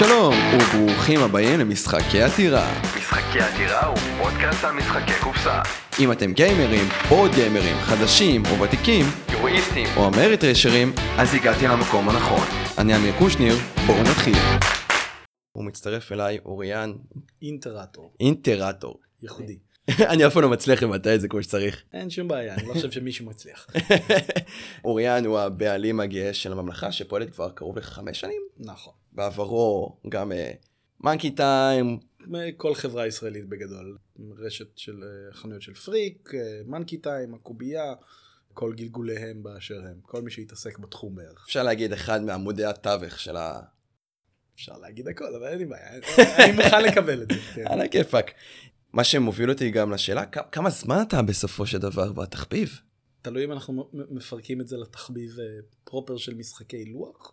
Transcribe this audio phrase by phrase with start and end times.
[0.00, 2.80] שלום, וברוכים הבאים למשחקי עתירה.
[2.96, 5.62] משחקי עתירה הוא פודקאסט על משחקי קופסה.
[6.00, 9.86] אם אתם גיימרים, או גיימרים, חדשים או ותיקים, יורואיסטים.
[9.96, 12.46] או אמריטרשרים, אז הגעתי למקום הנכון.
[12.78, 13.54] אני אמיר קושניר,
[13.86, 14.36] בואו נתחיל.
[15.52, 16.92] הוא מצטרף אליי, אוריאן,
[17.42, 19.00] אינטרטור, אינטרטור.
[19.22, 19.58] ייחודי.
[20.12, 21.82] אני אף פעם לא מצליח לבטא את זה כמו שצריך.
[21.92, 23.66] אין שום בעיה, אני לא חושב שמישהו מצליח.
[24.84, 28.42] אוריאן הוא הבעלים הגאה של הממלכה שפועלת כבר קרוב לחמש שנים.
[28.58, 28.99] נכון.
[29.12, 30.32] בעברו גם
[31.00, 31.98] מנקי טיים,
[32.56, 33.98] כל חברה ישראלית בגדול.
[34.38, 36.30] רשת של אה, חנויות של פריק,
[36.66, 37.94] מנקי טיים, הקובייה,
[38.54, 40.00] כל גלגוליהם באשר הם.
[40.02, 41.44] כל מי שהתעסק בתחום בערך.
[41.46, 43.60] אפשר להגיד אחד מעמודי התווך של ה...
[44.54, 45.90] אפשר להגיד הכל, אבל אין לי בעיה.
[46.38, 47.34] אני מוכן לקבל את זה.
[47.54, 47.64] כן.
[47.72, 48.30] על הכיפאק.
[48.92, 52.80] מה שמוביל אותי גם לשאלה, כמה זמן אתה בסופו של דבר בתחביב?
[53.22, 55.44] תלוי אם אנחנו מפרקים את זה לתחביב אה,
[55.84, 57.32] פרופר של משחקי לוח,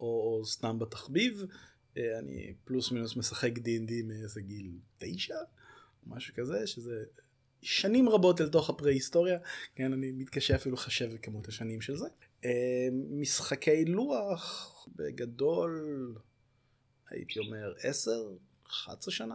[0.00, 1.44] או, או סתם בתחביב.
[1.96, 5.34] אה, אני פלוס מינוס משחק D&D מאיזה גיל תשע,
[6.06, 7.04] משהו כזה, שזה
[7.62, 9.38] שנים רבות אל תוך הפרה-היסטוריה.
[9.74, 12.06] כן, אני מתקשה אפילו לחשב את כמות השנים של זה.
[12.44, 16.14] אה, משחקי לוח, בגדול,
[17.10, 18.10] הייתי אומר 10,
[18.66, 19.34] 11 שנה.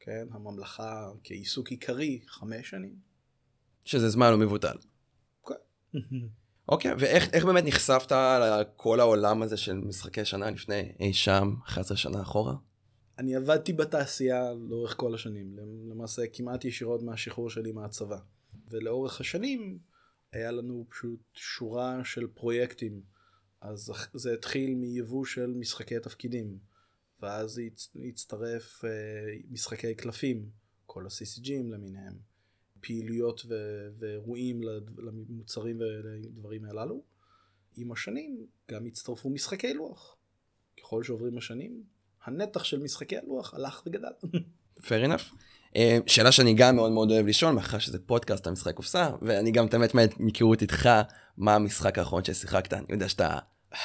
[0.00, 2.96] כן, הממלכה כעיסוק עיקרי, חמש שנים.
[3.84, 4.76] שזה זמן לא מבוטל.
[6.70, 8.12] אוקיי, ואיך איך באמת נחשפת
[8.60, 12.54] לכל העולם הזה של משחקי שנה לפני אי שם 11 שנה אחורה?
[13.18, 15.56] אני עבדתי בתעשייה לאורך כל השנים,
[15.90, 18.18] למעשה כמעט ישירות מהשחרור שלי מהצבא.
[18.68, 19.78] ולאורך השנים
[20.32, 23.00] היה לנו פשוט שורה של פרויקטים.
[23.60, 26.58] אז זה התחיל מיבוא של משחקי תפקידים,
[27.22, 27.60] ואז
[28.08, 28.90] הצטרף אה,
[29.50, 30.50] משחקי קלפים,
[30.86, 32.29] כל ה-CCGים למיניהם,
[32.80, 34.60] פעילויות ו- ואירועים
[34.98, 37.02] למוצרים ולדברים הללו.
[37.76, 40.16] עם השנים גם הצטרפו משחקי לוח.
[40.80, 41.82] ככל שעוברים השנים,
[42.24, 44.12] הנתח של משחקי הלוח הלך וגדל.
[44.86, 45.34] fair enough.
[45.76, 49.50] אה, שאלה שאני גם מאוד מאוד אוהב לשאול, מאחר שזה פודקאסט על משחק קופסה, ואני
[49.50, 50.88] גם תמיד תמיד מכירות איתך,
[51.36, 53.38] מה המשחק האחרון ששיחקת, אני יודע שאתה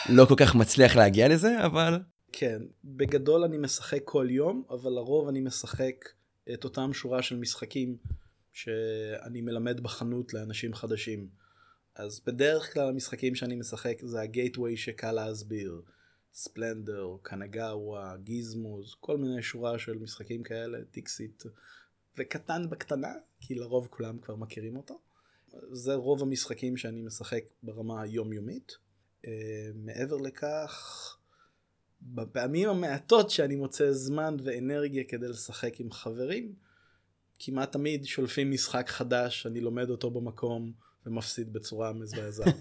[0.09, 1.99] לא כל כך מצליח להגיע לזה, אבל...
[2.31, 6.09] כן, בגדול אני משחק כל יום, אבל לרוב אני משחק
[6.53, 7.97] את אותם שורה של משחקים
[8.55, 11.29] שאני מלמד בחנות לאנשים חדשים.
[11.95, 15.81] אז בדרך כלל המשחקים שאני משחק זה הגייטווי שקל להסביר.
[16.33, 21.43] ספלנדר, קנגאווה, גיזמוז, כל מיני שורה של משחקים כאלה, טיקסיט,
[22.17, 24.99] וקטן בקטנה, כי לרוב כולם כבר מכירים אותו.
[25.71, 28.77] זה רוב המשחקים שאני משחק ברמה היומיומית.
[29.21, 29.27] Uh,
[29.75, 31.17] מעבר לכך,
[32.01, 36.55] בפעמים המעטות שאני מוצא זמן ואנרגיה כדי לשחק עם חברים,
[37.39, 40.71] כמעט תמיד שולפים משחק חדש, אני לומד אותו במקום
[41.05, 42.55] ומפסיד בצורה מזעזעת.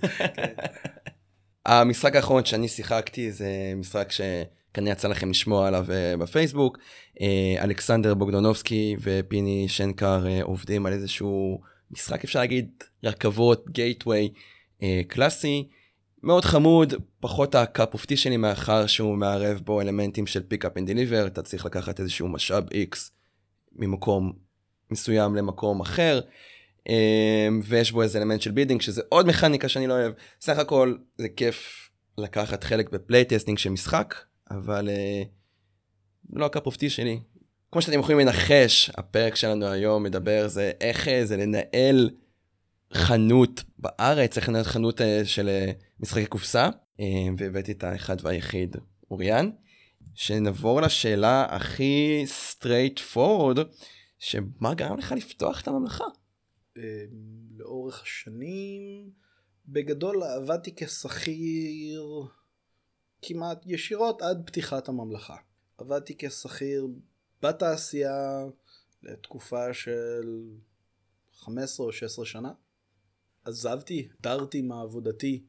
[1.66, 6.78] המשחק האחרון שאני שיחקתי זה משחק שכנראה יצא לכם לשמוע עליו uh, בפייסבוק.
[7.18, 7.20] Uh,
[7.62, 11.60] אלכסנדר בוגדונובסקי ופיני שנקר uh, עובדים על איזשהו
[11.90, 14.32] משחק אפשר להגיד רכבות גייטווי
[15.08, 15.68] קלאסי.
[16.22, 20.64] מאוד חמוד, פחות ה cup of tea שלי מאחר שהוא מערב בו אלמנטים של pick
[20.64, 22.96] up and deliver, אתה צריך לקחת איזשהו משאב X
[23.72, 24.32] ממקום
[24.94, 26.20] מסוים למקום אחר,
[26.88, 30.12] אמ, ויש בו איזה אלמנט של bidding שזה עוד מכניקה שאני לא אוהב.
[30.40, 34.14] סך הכל זה כיף לקחת חלק ב playtesting של משחק,
[34.50, 35.22] אבל אה,
[36.32, 37.20] לא ה cup of tea שלי.
[37.72, 42.10] כמו שאתם יכולים לנחש, הפרק שלנו היום מדבר זה איך אה, זה לנהל
[42.92, 45.50] חנות בארץ, איך לנהל חנות אה, של
[46.00, 46.68] משחקי קופסה,
[47.36, 48.76] והבאתי את האחד והיחיד
[49.10, 49.50] אוריאן.
[50.14, 53.58] שנעבור לשאלה הכי straightforward,
[54.24, 56.04] שמה גרם לך לפתוח את הממלכה?
[57.56, 59.10] לאורך השנים,
[59.66, 62.04] בגדול עבדתי כשכיר
[63.22, 65.36] כמעט ישירות עד פתיחת הממלכה.
[65.78, 66.86] עבדתי כשכיר
[67.42, 68.44] בתעשייה
[69.02, 70.50] לתקופה של
[71.32, 72.52] 15 או 16 שנה.
[73.44, 75.44] עזבתי, דרתי מעבודתי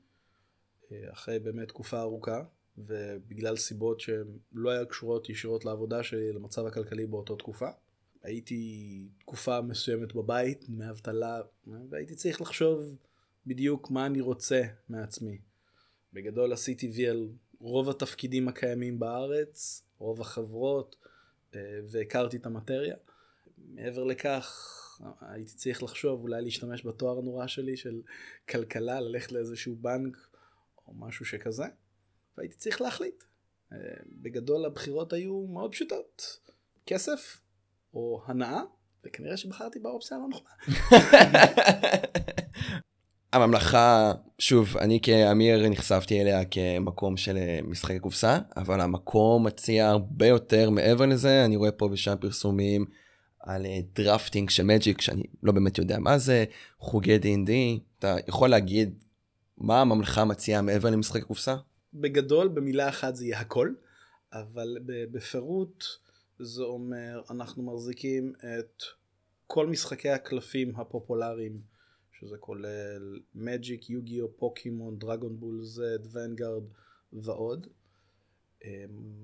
[0.93, 2.43] אחרי באמת תקופה ארוכה,
[2.77, 7.69] ובגלל סיבות שהן לא היו קשורות ישירות לעבודה שלי, למצב הכלכלי באותה תקופה.
[8.25, 11.41] הייתי תקופה מסוימת בבית, מאבטלה,
[11.89, 12.95] והייתי צריך לחשוב
[13.47, 15.37] בדיוק מה אני רוצה מעצמי.
[16.13, 17.29] בגדול עשיתי וי על
[17.59, 20.95] רוב התפקידים הקיימים בארץ, רוב החברות,
[21.91, 22.95] והכרתי את המטריה.
[23.57, 24.71] מעבר לכך,
[25.21, 28.01] הייתי צריך לחשוב אולי להשתמש בתואר הנורא שלי של
[28.49, 30.17] כלכלה, ללכת לאיזשהו בנק
[30.87, 31.65] או משהו שכזה,
[32.37, 33.23] והייתי צריך להחליט.
[34.21, 36.39] בגדול הבחירות היו מאוד פשוטות.
[36.85, 37.44] כסף
[37.95, 38.61] או הנאה,
[39.05, 40.49] וכנראה שבחרתי באופציה הלא נכונה.
[43.33, 50.27] הממלכה, שוב, אני כאמיר נחשפתי אליה כמקום של אה, משחקי קופסה, אבל המקום מציע הרבה
[50.27, 52.85] יותר מעבר לזה, אני רואה פה ושם פרסומים
[53.39, 56.45] על אה, drafting של Magic, שאני לא באמת יודע מה זה,
[56.79, 57.51] חוגי D&D,
[57.99, 59.03] אתה יכול להגיד
[59.57, 61.55] מה הממלכה מציעה מעבר למשחקי קופסה?
[61.93, 63.73] בגדול, במילה אחת זה יהיה הכל,
[64.33, 64.77] אבל
[65.11, 65.83] בפירוט
[66.39, 68.83] זה אומר, אנחנו מחזיקים את
[69.47, 71.61] כל משחקי הקלפים הפופולריים,
[72.19, 76.63] שזה כולל Magic, Yu-Gi-Oh, פוקימון, Dragon Ball Z, Vanguard
[77.13, 77.67] ועוד.
[78.63, 78.69] אמ,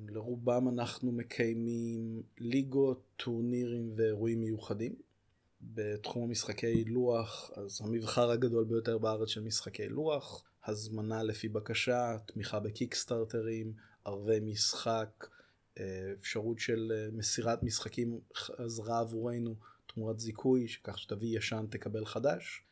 [0.10, 4.96] לרובם אנחנו מקיימים ליגות, טורנירים ואירועים מיוחדים.
[5.62, 12.60] בתחום המשחקי לוח, אז המבחר הגדול ביותר בארץ של משחקי לוח, הזמנה לפי בקשה, תמיכה
[12.60, 13.74] בקיקסטארטרים,
[14.06, 15.28] ערבי משחק,
[16.20, 18.20] אפשרות של אה, מסירת משחקים
[18.58, 19.56] עזרה עבורנו
[19.94, 22.64] תמורת זיכוי, שכך שתביא ישן תקבל חדש,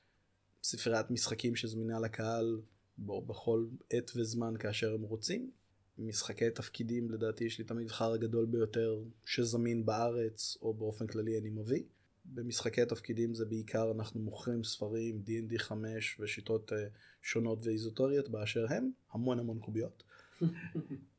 [0.63, 2.61] ספריית משחקים שזמינה לקהל
[2.97, 5.51] בו, בכל עת וזמן כאשר הם רוצים.
[5.97, 11.49] משחקי תפקידים לדעתי יש לי את המבחר הגדול ביותר שזמין בארץ או באופן כללי אני
[11.49, 11.83] מביא.
[12.25, 16.75] במשחקי התפקידים זה בעיקר אנחנו מוכרים ספרים D&D 5 ושיטות uh,
[17.21, 20.03] שונות ואיזוטריות באשר הם, המון המון קוביות.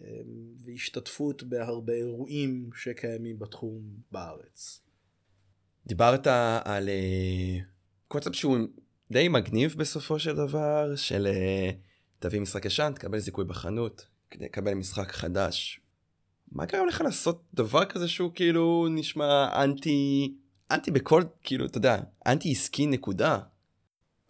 [0.00, 4.80] אמ, והשתתפות בהרבה אירועים שקיימים בתחום בארץ.
[5.86, 6.26] דיברת
[6.64, 7.64] על uh,
[8.08, 8.58] קונספט שהוא
[9.12, 11.74] די מגניב בסופו של דבר, של uh,
[12.18, 15.80] תביא משחק ישן, תקבל זיכוי בחנות, לקבל משחק חדש.
[16.52, 20.34] מה קרה לך לעשות דבר כזה שהוא כאילו נשמע אנטי
[20.70, 23.38] אנטי בכל, כאילו, אתה יודע, אנטי עסקי נקודה.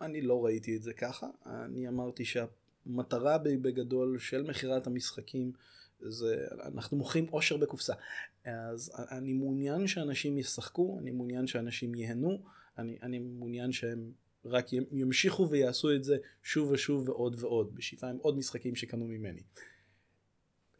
[0.00, 1.26] אני לא ראיתי את זה ככה.
[1.46, 2.24] אני אמרתי
[2.86, 5.52] שהמטרה בגדול של מכירת המשחקים
[6.00, 7.94] זה, אנחנו מוכרים אושר בקופסה.
[8.44, 12.42] אז אני מעוניין שאנשים ישחקו, אני מעוניין שאנשים ייהנו,
[12.78, 14.12] אני, אני מעוניין שהם
[14.44, 19.42] רק ימשיכו ויעשו את זה שוב ושוב ועוד ועוד, בשאיפה עם עוד משחקים שקנו ממני.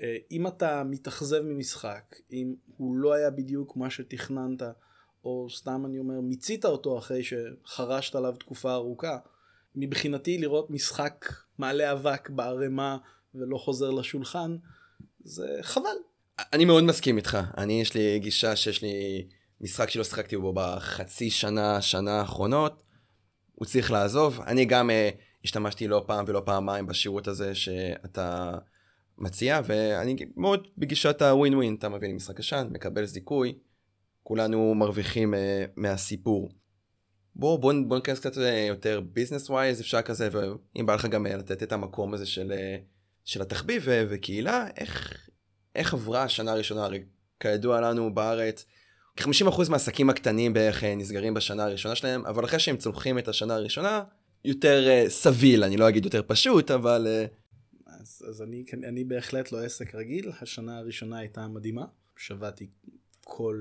[0.01, 4.63] אה, אם אתה מתאכזב ממשחק, אם הוא לא היה בדיוק מה שתכננת,
[5.25, 9.19] או סתם אני אומר, מיצית אותו אחרי שחרשת עליו תקופה ארוכה.
[9.77, 12.97] מבחינתי לראות משחק מעלה אבק בערימה
[13.35, 14.57] ולא חוזר לשולחן,
[15.25, 15.97] זה חבל.
[16.53, 17.39] אני מאוד מסכים איתך.
[17.57, 19.27] אני, יש לי גישה שיש לי
[19.61, 22.83] משחק שלא שיחקתי בו בחצי שנה, שנה האחרונות.
[23.55, 24.41] הוא צריך לעזוב.
[24.41, 24.93] אני גם uh,
[25.45, 28.55] השתמשתי לא פעם ולא פעמיים בשירות הזה שאתה
[29.19, 31.75] מציע, ואני מאוד בגישת הווין ווין.
[31.75, 33.59] אתה מביא לי משחק ישן, מקבל זיכוי,
[34.23, 35.37] כולנו מרוויחים uh,
[35.77, 36.51] מהסיפור.
[37.39, 41.27] בוא, בוא, בוא ניכנס קצת אה, יותר ביזנס ווייז אפשר כזה ואם בא לך גם
[41.27, 42.53] אה, לתת את המקום הזה של,
[43.25, 45.29] של התחביב וקהילה איך,
[45.75, 46.85] איך עברה השנה הראשונה?
[46.85, 47.03] הרי
[47.41, 48.65] כידוע לנו בארץ
[49.17, 54.03] כ-50% מהעסקים הקטנים בערך נסגרים בשנה הראשונה שלהם אבל אחרי שהם צולחים את השנה הראשונה
[54.45, 55.65] יותר uh, סביל.
[55.65, 57.07] אני לא אגיד יותר פשוט אבל.
[57.07, 57.31] Uh...
[57.87, 60.33] אז, אז אני, אני בהחלט לא עסק רגיל.
[60.41, 61.85] השנה הראשונה הייתה מדהימה.
[62.17, 62.67] שבעתי
[63.25, 63.57] כל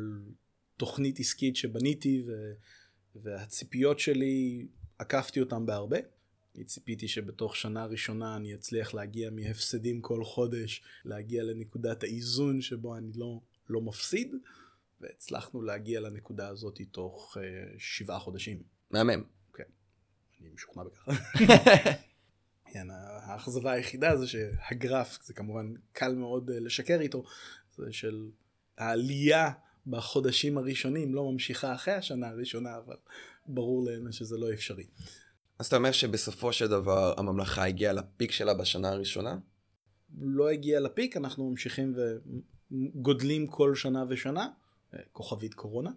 [0.77, 2.31] תוכנית עסקית שבניתי ו...
[3.23, 4.67] והציפיות שלי,
[5.00, 5.97] עקפתי אותן בהרבה.
[6.56, 12.97] אני ציפיתי שבתוך שנה ראשונה אני אצליח להגיע מהפסדים כל חודש, להגיע לנקודת האיזון שבו
[12.97, 13.39] אני לא,
[13.69, 14.35] לא מפסיד,
[15.01, 17.39] והצלחנו להגיע לנקודה הזאת תוך uh,
[17.77, 18.63] שבעה חודשים.
[18.91, 19.23] מהמם.
[19.53, 19.63] כן,
[20.41, 21.07] אני משוכנע בכך.
[22.73, 27.24] כן, האכזבה היחידה זה שהגרף, זה כמובן קל מאוד uh, לשקר איתו,
[27.77, 28.29] זה של
[28.77, 29.51] העלייה
[29.88, 32.96] בחודשים הראשונים לא ממשיכה אחרי השנה הראשונה, אבל
[33.48, 34.86] ברור להם שזה לא אפשרי.
[35.60, 39.38] אז אתה אומר שבסופו של דבר הממלכה הגיעה לפיק שלה בשנה הראשונה?
[40.22, 41.96] לא הגיעה לפיק, אנחנו ממשיכים
[42.72, 44.50] וגודלים כל שנה ושנה,
[44.94, 45.92] אה, כוכבית קורונה.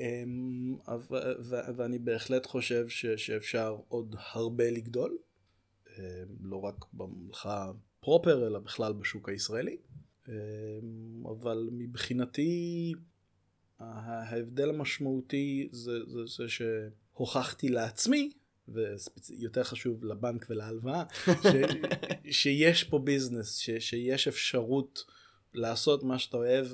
[0.00, 0.76] אמ,
[1.76, 5.18] ואני בהחלט חושב שאפשר עוד הרבה לגדול,
[5.98, 6.02] אמ,
[6.40, 9.76] לא רק בממלכה פרופר, אלא בכלל בשוק הישראלי.
[10.30, 12.92] אמ, אבל מבחינתי
[13.78, 18.30] ההבדל המשמעותי זה, זה, זה שהוכחתי לעצמי,
[18.68, 21.46] ויותר חשוב לבנק ולהלוואה, ש,
[22.40, 25.04] שיש פה ביזנס, ש, שיש אפשרות
[25.54, 26.66] לעשות מה שאתה אוהב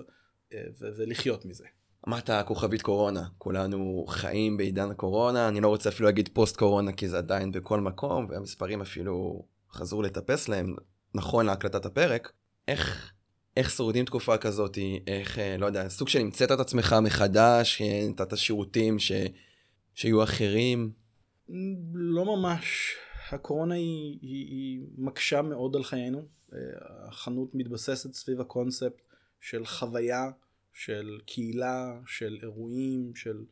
[0.52, 1.64] אה, ו, ולחיות מזה.
[2.08, 7.08] אמרת כוכבית קורונה, כולנו חיים בעידן הקורונה, אני לא רוצה אפילו להגיד פוסט קורונה כי
[7.08, 10.76] זה עדיין בכל מקום, והמספרים אפילו חזרו לטפס להם
[11.14, 12.32] נכון להקלטת הפרק.
[12.68, 13.12] איך
[13.56, 18.06] איך שורדים תקופה כזאת, איך, אה, לא יודע, סוג של המצאת את עצמך מחדש, אה,
[18.08, 19.12] נתת שירותים ש...
[19.94, 20.92] שיהיו אחרים?
[21.94, 22.94] לא ממש.
[23.30, 26.28] הקורונה היא, היא, היא מקשה מאוד על חיינו.
[26.52, 26.58] אה,
[27.08, 29.02] החנות מתבססת סביב הקונספט
[29.40, 30.30] של חוויה,
[30.72, 33.44] של קהילה, של אירועים, של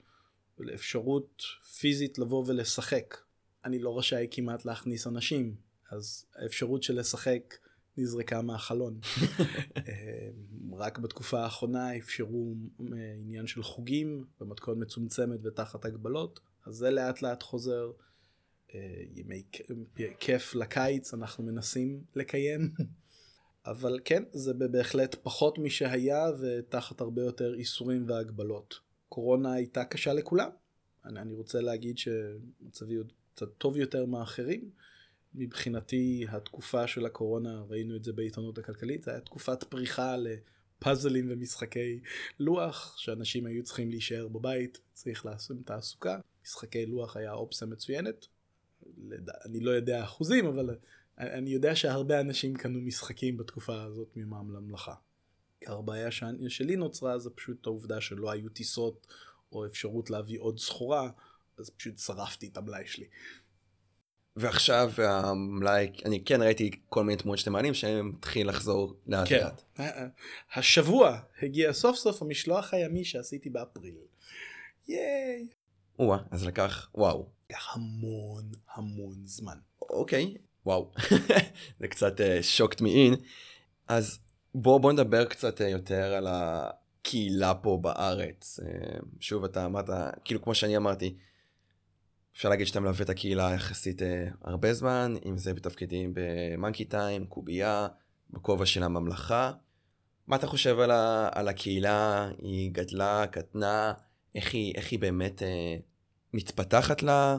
[0.59, 1.43] לאפשרות
[1.79, 3.17] פיזית לבוא ולשחק.
[3.65, 5.55] אני לא רשאי כמעט להכניס אנשים,
[5.91, 7.55] אז האפשרות של לשחק
[7.97, 9.01] נזרקה מהחלון.
[9.77, 10.29] אה,
[10.73, 17.23] רק בתקופה האחרונה אפשרו אה, עניין של חוגים במתכונת מצומצמת ותחת הגבלות, אז זה לאט
[17.23, 17.93] לאט חוזר.
[18.75, 19.43] אה, ימי
[20.21, 22.71] כיף לקיץ אנחנו מנסים לקיים.
[23.67, 28.81] אבל כן, זה בהחלט פחות משהיה ותחת הרבה יותר איסורים והגבלות.
[29.09, 30.51] קורונה הייתה קשה לכולם.
[31.05, 34.71] אני רוצה להגיד שמצבי עוד קצת טוב יותר מאחרים.
[35.35, 42.01] מבחינתי התקופה של הקורונה, ראינו את זה בעיתונות הכלכלית, זה היה תקופת פריחה לפאזלים ומשחקי
[42.39, 46.19] לוח, שאנשים היו צריכים להישאר בבית, צריך לעשות תעסוקה.
[46.45, 48.27] משחקי לוח היה אופציה מצוינת.
[49.45, 50.77] אני לא יודע אחוזים, אבל
[51.19, 54.95] אני יודע שהרבה אנשים קנו משחקים בתקופה הזאת ממע"מ לממלכה.
[55.67, 56.11] הבעיה
[56.49, 59.07] שלי נוצרה זה פשוט העובדה שלא היו טיסות
[59.53, 61.11] או אפשרות להביא עוד סחורה,
[61.59, 63.07] אז פשוט שרפתי את המלאי שלי.
[64.37, 69.45] ועכשיו המלאי, אני כן ראיתי כל מיני תמונות שאתם מעלים שהם התחיל לחזור לאט כן.
[69.45, 69.63] לאט.
[70.55, 73.95] השבוע הגיע סוף סוף המשלוח הימי שעשיתי באפריל.
[74.89, 75.47] ייי.
[75.99, 77.29] או אז לקח, וואו.
[77.51, 79.57] לקח המון המון זמן.
[79.83, 80.35] אוקיי,
[80.67, 80.91] וואו.
[81.81, 83.15] זה קצת שוקט מי אין.
[83.89, 84.19] אז
[84.55, 88.61] בוא בוא נדבר קצת אה, יותר על הקהילה פה בארץ.
[88.61, 89.91] אה, שוב אתה אמרת,
[90.25, 91.17] כאילו כמו שאני אמרתי,
[92.37, 97.27] אפשר להגיד שאתה מלווה את הקהילה יחסית אה, הרבה זמן, אם זה בתפקידים במאנקי טיים,
[97.27, 97.89] קובייה,
[98.31, 99.53] בכובע של הממלכה.
[100.27, 102.31] מה אתה חושב על, ה, על הקהילה?
[102.39, 103.93] היא גדלה, קטנה?
[104.35, 105.77] איך היא, איך היא באמת אה,
[106.33, 107.39] מתפתחת לה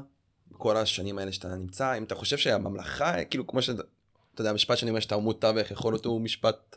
[0.52, 1.98] בכל השנים האלה שאתה נמצא?
[1.98, 3.84] אם אתה חושב שהממלכה, כאילו כמו שאתה,
[4.34, 6.76] אתה יודע, המשפט שאני אומר שאתה עמוד תווך, יכול להיות הוא משפט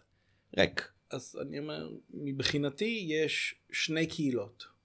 [0.58, 0.88] ריק.
[1.10, 4.77] אז אני אומר, מבחינתי יש שני קהילות.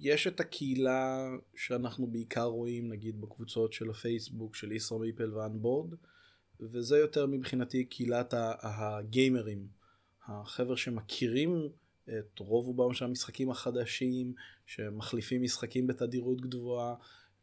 [0.00, 5.94] יש את הקהילה שאנחנו בעיקר רואים נגיד בקבוצות של הפייסבוק של ישראל מיפל ואנבורד
[6.60, 9.66] וזה יותר מבחינתי קהילת הגיימרים,
[10.26, 11.68] החבר'ה שמכירים
[12.04, 14.34] את רוב רובם של המשחקים החדשים,
[14.66, 16.94] שמחליפים משחקים בתדירות גבוהה,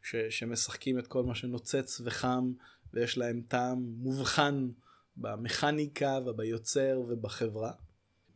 [0.02, 2.52] ש- שמשחקים את כל מה שנוצץ וחם
[2.92, 4.68] ויש להם טעם מובחן
[5.16, 7.72] במכניקה וביוצר ובחברה.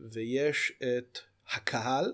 [0.00, 1.18] ויש את
[1.54, 2.12] הקהל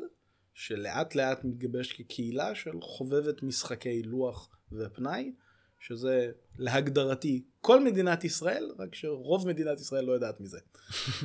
[0.54, 5.32] שלאט לאט מתגבש כקהילה של חובבת משחקי לוח ופנאי,
[5.80, 10.58] שזה להגדרתי כל מדינת ישראל, רק שרוב מדינת ישראל לא יודעת מזה.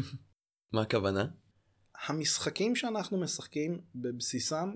[0.73, 1.27] מה הכוונה?
[2.07, 4.73] המשחקים שאנחנו משחקים בבסיסם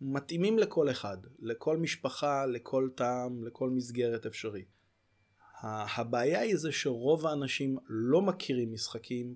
[0.00, 4.64] מתאימים לכל אחד, לכל משפחה, לכל טעם, לכל מסגרת אפשרי.
[5.62, 9.34] הבעיה היא זה שרוב האנשים לא מכירים משחקים,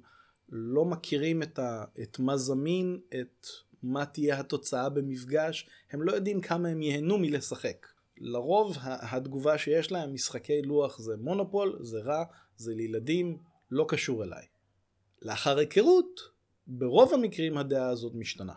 [0.48, 3.46] לא מכירים את, ה, את מה זמין, את
[3.84, 7.86] מה תהיה התוצאה במפגש, הם לא יודעים כמה הם ייהנו מלשחק.
[8.18, 12.24] לרוב התגובה שיש להם, משחקי לוח זה מונופול, זה רע,
[12.56, 13.38] זה לילדים,
[13.70, 14.46] לא קשור אליי.
[15.22, 16.20] לאחר היכרות,
[16.66, 18.54] ברוב המקרים הדעה הזאת משתנה.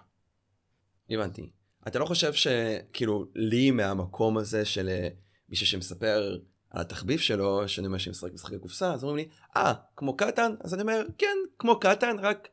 [1.09, 1.49] הבנתי.
[1.87, 5.07] אתה לא חושב שכאילו לי מהמקום הזה של אה,
[5.49, 9.75] מישהו שמספר על התחביב שלו, שאני אומר שמשחק משחקי קופסה, אז אומרים לי, אה, ah,
[9.95, 10.55] כמו קטן?
[10.59, 12.47] אז אני אומר, כן, כמו קטן, רק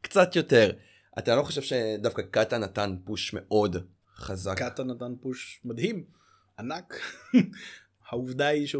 [0.00, 0.70] קצת יותר.
[1.18, 3.76] אתה לא חושב שדווקא קטן נתן פוש מאוד
[4.16, 4.58] חזק?
[4.58, 6.04] קטן נתן פוש מדהים,
[6.58, 7.00] ענק.
[8.08, 8.76] העובדה היא ש...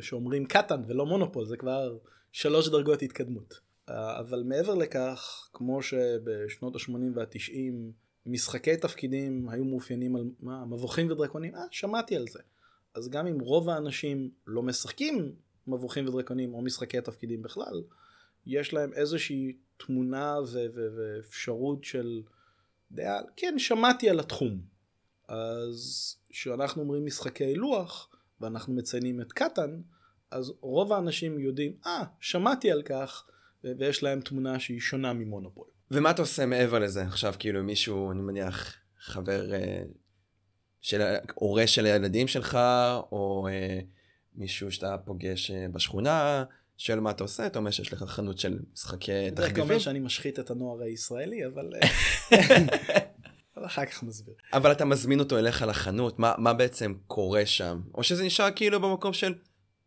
[0.00, 1.98] שאומרים קטן ולא מונופול, זה כבר
[2.32, 3.60] שלוש דרגות התקדמות.
[3.88, 7.92] אבל מעבר לכך, כמו שבשנות ה-80 וה-90
[8.26, 12.38] משחקי תפקידים היו מאופיינים על מה, מבוכים ודרקונים, אה, שמעתי על זה.
[12.94, 15.32] אז גם אם רוב האנשים לא משחקים
[15.66, 17.82] מבוכים ודרקונים או משחקי תפקידים בכלל,
[18.46, 20.36] יש להם איזושהי תמונה
[20.74, 22.22] ואפשרות של
[22.90, 24.60] דעה, כן, שמעתי על התחום.
[25.28, 28.08] אז כשאנחנו אומרים משחקי לוח,
[28.40, 29.80] ואנחנו מציינים את קטן,
[30.30, 33.24] אז רוב האנשים יודעים, אה, ah, שמעתי על כך,
[33.64, 35.66] ויש להם תמונה שהיא שונה ממונופול.
[35.90, 37.02] ומה אתה עושה מעבר לזה?
[37.02, 39.82] עכשיו כאילו מישהו, אני מניח, חבר אה,
[40.80, 41.02] של
[41.34, 42.58] הורה של הילדים שלך,
[43.12, 43.80] או אה,
[44.34, 46.44] מישהו שאתה פוגש אה, בשכונה,
[46.82, 49.54] שואל מה אתה עושה, אתה אומר שיש לך חנות של משחקי תחביבים.
[49.54, 51.72] זה אומר שאני משחית את הנוער הישראלי, אבל...
[53.66, 54.34] אחר כך מסביר.
[54.52, 57.80] אבל אתה מזמין אותו אליך לחנות, מה, מה בעצם קורה שם?
[57.94, 59.34] או שזה נשאר כאילו במקום של,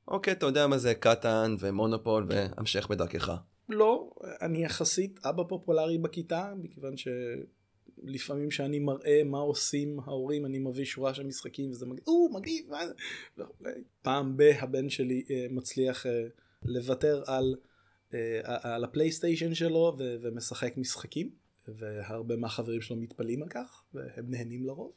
[0.07, 3.31] אוקיי, אתה יודע מה זה קטן ומונופול והמשך בדרכך.
[3.69, 4.09] לא,
[4.41, 11.13] אני יחסית אבא פופולרי בכיתה, מכיוון שלפעמים שאני מראה מה עושים ההורים, אני מביא שורה
[11.13, 12.93] של משחקים וזה מגניב, או, מגניב, מה זה?
[14.01, 16.11] פעם ב- הבן שלי אה, מצליח אה,
[16.67, 17.55] לוותר על,
[18.13, 21.29] אה, על הפלייסטיישן שלו ו- ומשחק משחקים,
[21.67, 24.91] והרבה מהחברים שלו מתפלאים על כך, והם נהנים לרוב.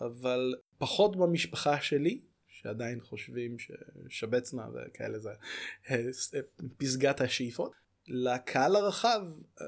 [0.00, 5.30] אבל פחות במשפחה שלי, שעדיין חושבים ששבצנה וכאלה זה
[5.90, 6.06] אה,
[6.76, 7.72] פסגת השאיפות.
[8.08, 9.20] לקהל הרחב,
[9.60, 9.66] אה,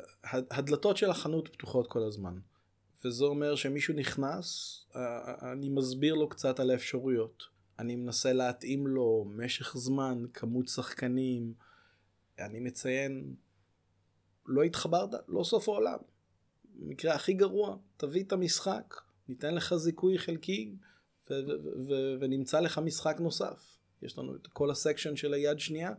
[0.51, 2.39] הדלתות של החנות פתוחות כל הזמן.
[3.05, 7.54] וזה אומר שמישהו נכנס, אה, אני מסביר לו קצת על האפשרויות.
[7.79, 11.55] אני מנסה להתאים לו משך זמן, כמות שחקנים.
[12.39, 13.35] אני מציין,
[14.47, 15.99] לא התחברת, לא סוף העולם.
[16.75, 18.95] במקרה הכי גרוע, תביא את המשחק,
[19.29, 20.75] ניתן לך זיכוי חלקי
[21.31, 23.77] ו- ו- ו- ונמצא לך משחק נוסף.
[24.03, 25.93] יש לנו את כל הסקשן של היד שנייה.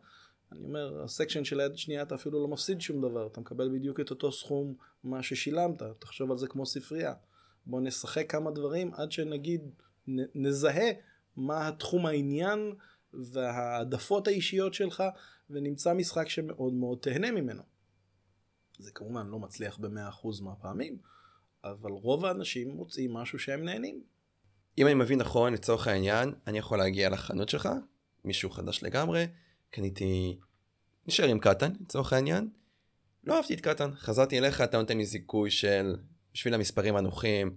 [0.52, 4.00] אני אומר, הסקשן של היד שנייה אתה אפילו לא מפסיד שום דבר, אתה מקבל בדיוק
[4.00, 7.14] את אותו סכום מה ששילמת, תחשוב על זה כמו ספרייה.
[7.66, 9.62] בוא נשחק כמה דברים עד שנגיד
[10.08, 10.92] נ- נזהה
[11.38, 12.74] מה התחום העניין
[13.14, 15.04] וההעדפות האישיות שלך,
[15.50, 17.64] ונמצא משחק שמאוד מאוד תהנה ממנו.
[18.80, 20.98] זה כמובן לא מצליח ב-100% מהפעמים,
[21.64, 24.04] אבל רוב האנשים מוצאים משהו שהם נהנים.
[24.78, 27.70] אם אני מבין נכון, לצורך העניין, אני יכול להגיע לחנות שלך,
[28.26, 29.28] מישהו חדש לגמרי,
[29.70, 30.40] קניתי,
[31.08, 32.50] נשאר עם קטן, לצורך העניין,
[33.24, 35.96] לא אהבתי את קטן, חזרתי אליך, אתה נותן לי זיכוי של,
[36.34, 37.56] בשביל המספרים הנוחים,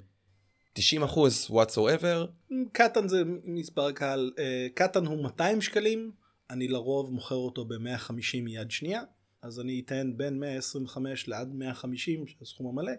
[0.79, 2.27] 90 אחוז whatsoever.
[2.73, 6.11] קטן זה מספר קהל, אה, קטן הוא 200 שקלים,
[6.51, 9.03] אני לרוב מוכר אותו ב-150 מיד שנייה,
[9.43, 12.93] אז אני אתן בין 125 לעד 150, שהסכום המלא,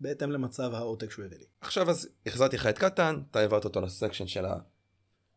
[0.00, 1.44] בהתאם למצב העותק שהוא הביא לי.
[1.60, 4.54] עכשיו אז החזרתי לך את קטן, אתה העברת אותו לסקשן של ה...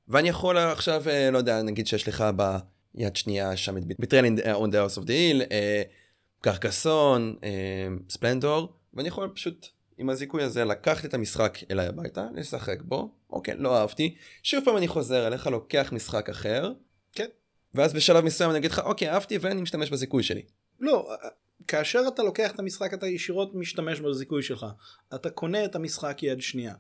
[0.08, 2.24] ואני יכול עכשיו, אה, לא יודע, נגיד שיש לך
[2.94, 5.82] ביד שנייה שם את ביטרל on the house of the hill, אה,
[6.42, 7.36] קרקסון,
[8.10, 13.56] ספלנדור, ואני יכול פשוט עם הזיכוי הזה לקחת את המשחק אליי הביתה, לשחק בו, אוקיי,
[13.58, 16.72] לא אהבתי, שוב פעם אני חוזר אליך, לוקח משחק אחר,
[17.12, 17.28] כן.
[17.74, 20.42] ואז בשלב מסוים אני אגיד לך, אוקיי, אהבתי ואני משתמש בזיכוי שלי.
[20.80, 21.10] לא,
[21.68, 24.66] כאשר אתה לוקח את המשחק אתה ישירות משתמש בזיכוי שלך.
[25.16, 26.74] אתה קונה את המשחק יד שנייה.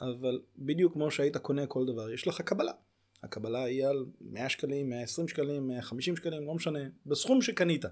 [0.00, 2.72] אבל בדיוק כמו שהיית קונה כל דבר, יש לך קבלה.
[3.22, 7.84] הקבלה היא על 100 שקלים, 120 שקלים, 150 שקלים, לא משנה, בסכום שקנית.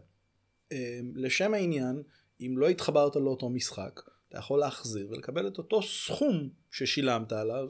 [0.72, 0.76] אמ,
[1.14, 2.02] לשם העניין,
[2.40, 4.00] אם לא התחברת לאותו משחק,
[4.36, 7.68] אתה יכול להחזיר ולקבל את אותו סכום ששילמת עליו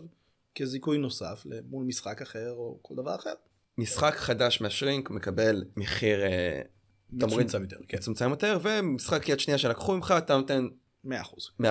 [0.55, 3.33] כזיכוי נוסף מול משחק אחר או כל דבר אחר.
[3.79, 6.61] משחק חדש מהשרינק מקבל מחיר אה,
[7.11, 7.97] מצומצם יותר, כן.
[7.97, 10.69] מצומצם יותר, ומשחק יד שנייה שלקחו ממך אתה נותן
[11.07, 11.09] 100%.
[11.63, 11.65] 100%.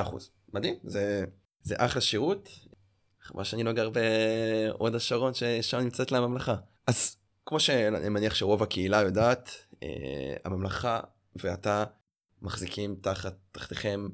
[0.53, 1.25] מדהים, זה,
[1.63, 2.49] זה אחלה שירות.
[3.21, 6.55] חבל שאני לא גר בהוד השרון ששם נמצאת לה הממלכה.
[6.87, 9.49] אז כמו שאני מניח שרוב הקהילה יודעת,
[9.83, 10.99] אה, הממלכה
[11.35, 11.83] ואתה
[12.41, 14.07] מחזיקים תחת תחתיכם,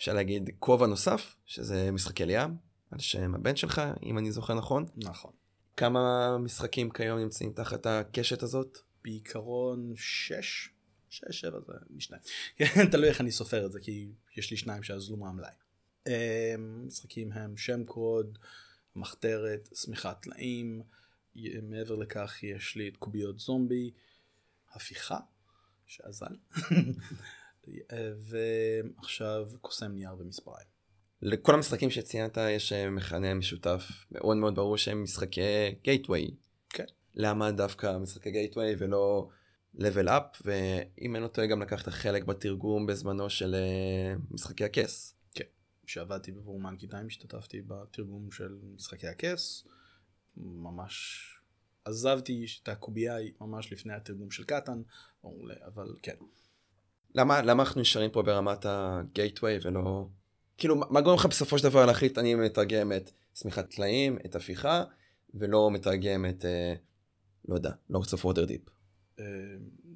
[0.00, 2.56] אפשר להגיד, כובע נוסף, שזה משחקי לים,
[2.90, 4.86] על שם הבן שלך, אם אני זוכר נכון.
[4.96, 5.32] נכון.
[5.76, 8.78] כמה משחקים כיום נמצאים תחת הקשת הזאת?
[9.04, 10.68] בעיקרון שש,
[11.08, 12.16] שש, שבע זה משנה.
[12.56, 15.52] כן, תלוי איך אני סופר את זה, כי יש לי שניים שאזלו מהמלאי.
[16.06, 16.12] אמ,
[16.86, 18.38] משחקים הם שם קוד,
[18.96, 20.82] מחתרת, שמיכת טלאים,
[21.62, 23.90] מעבר לכך יש לי את קוביות זומבי,
[24.74, 25.18] הפיכה,
[25.86, 26.36] שאזל,
[28.30, 30.66] ועכשיו קוסם נייר ומספריים.
[31.22, 36.30] לכל המשחקים שציינת יש אה, מכנה משותף מאוד מאוד ברור שהם משחקי גייטווי.
[36.68, 36.84] כן.
[37.14, 39.28] למה דווקא משחקי גייטווי ולא
[39.74, 45.14] level up ואם אין לא טועה גם לקחת חלק בתרגום בזמנו של אה, משחקי הכס.
[45.34, 45.44] כן.
[45.86, 49.64] כשעבדתי עבור Monkey Time השתתפתי בתרגום של משחקי הכס.
[50.36, 51.26] ממש
[51.84, 54.82] עזבתי את הקובייה ממש לפני התרגום של קטן
[55.66, 56.14] אבל כן.
[57.14, 60.06] למה למה אנחנו נשארים פה ברמת ה gateway ולא
[60.58, 64.84] כאילו מה גורם לך בסופו של דבר להחליט אני מתרגם את שמיכת טלאים את הפיכה
[65.34, 66.74] ולא מתרגם את אה,
[67.48, 68.62] לא יודע Lords of Waterdeep.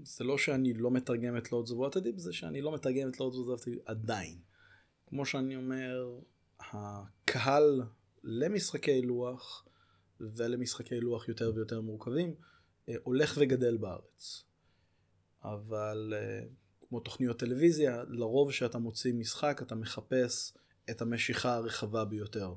[0.02, 3.36] זה לא שאני לא מתרגם את Lords of Waterdeep זה שאני לא מתרגם את Lords
[3.36, 4.38] of Waterdeep עדיין.
[5.06, 6.18] כמו שאני אומר
[6.60, 7.82] הקהל
[8.24, 9.64] למשחקי לוח
[10.20, 12.34] ולמשחקי לוח יותר ויותר מורכבים
[12.88, 14.44] אה, הולך וגדל בארץ.
[15.42, 16.44] אבל אה,
[16.94, 20.52] כמו תוכניות טלוויזיה, לרוב כשאתה מוציא משחק אתה מחפש
[20.90, 22.54] את המשיכה הרחבה ביותר.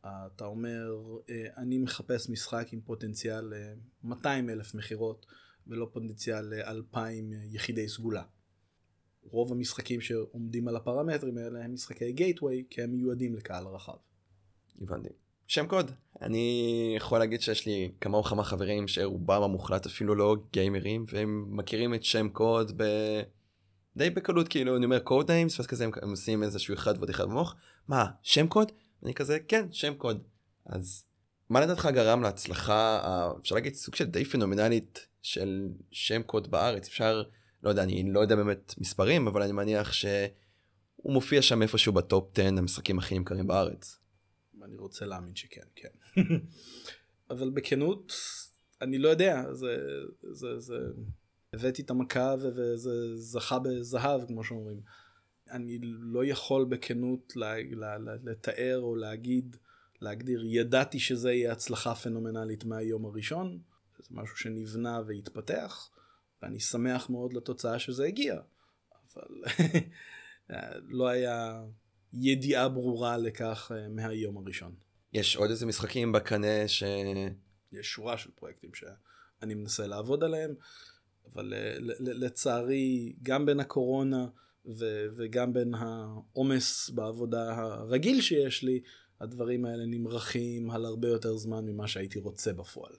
[0.00, 0.94] אתה אומר,
[1.30, 5.26] אה, אני מחפש משחק עם פוטנציאל ל-200 אלף מכירות
[5.66, 6.98] ולא פוטנציאל ל-2,000
[7.50, 8.22] יחידי סגולה.
[9.22, 13.96] רוב המשחקים שעומדים על הפרמטרים האלה הם משחקי gateway כי הם מיועדים לקהל רחב.
[14.80, 15.08] הבנתי.
[15.46, 15.90] שם קוד.
[16.22, 21.94] אני יכול להגיד שיש לי כמה וכמה חברים שרובם המוחלט אפילו לא גיימרים והם מכירים
[21.94, 22.84] את שם קוד ב...
[23.96, 27.56] די בקלות כאילו אני אומר Codenames ואז כזה הם, עושים איזשהו אחד ועוד אחד במוח
[27.88, 28.72] מה שם קוד?
[29.04, 30.22] אני כזה כן שם קוד.
[30.66, 31.04] אז
[31.50, 33.00] מה לדעתך גרם להצלחה
[33.40, 37.22] אפשר להגיד סוג של די פנומנלית של שם קוד בארץ אפשר
[37.62, 42.38] לא יודע אני לא יודע באמת מספרים אבל אני מניח שהוא מופיע שם איפשהו בטופ
[42.38, 43.98] 10 המשחקים הכי נמכרים בארץ.
[44.60, 45.88] ואני רוצה להאמין שכן, כן.
[47.30, 48.12] אבל בכנות,
[48.82, 49.76] אני לא יודע, זה,
[50.32, 50.74] זה, זה,
[51.52, 54.80] הבאתי את המכה וזה זכה בזהב, כמו שאומרים.
[55.50, 57.32] אני לא יכול בכנות
[58.24, 59.56] לתאר או להגיד,
[60.00, 63.58] להגדיר, ידעתי שזה יהיה הצלחה פנומנלית מהיום הראשון,
[63.96, 65.90] זה משהו שנבנה והתפתח,
[66.42, 68.40] ואני שמח מאוד לתוצאה שזה הגיע,
[69.14, 69.42] אבל
[70.98, 71.64] לא היה
[72.12, 74.74] ידיעה ברורה לכך אה, מהיום הראשון.
[75.12, 76.82] יש עוד איזה משחקים בקנה ש...
[77.72, 80.54] יש שורה של פרויקטים שאני מנסה לעבוד עליהם,
[81.34, 84.26] אבל אה, לצערי, גם בין הקורונה
[84.66, 88.80] ו- וגם בין העומס בעבודה הרגיל שיש לי,
[89.20, 92.92] הדברים האלה נמרחים על הרבה יותר זמן ממה שהייתי רוצה בפועל.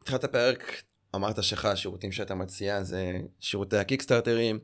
[0.00, 0.82] בתחילת הפרק
[1.14, 4.58] אמרת שאחד השירותים שאתה מציע זה שירותי הקיקסטארטרים.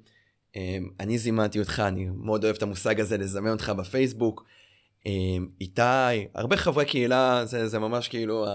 [0.57, 4.45] אמ, אני זימנתי אותך, אני מאוד אוהב את המושג הזה לזמן אותך בפייסבוק.
[5.07, 8.47] אמ, איתי, הרבה חברי קהילה, זה, זה ממש כאילו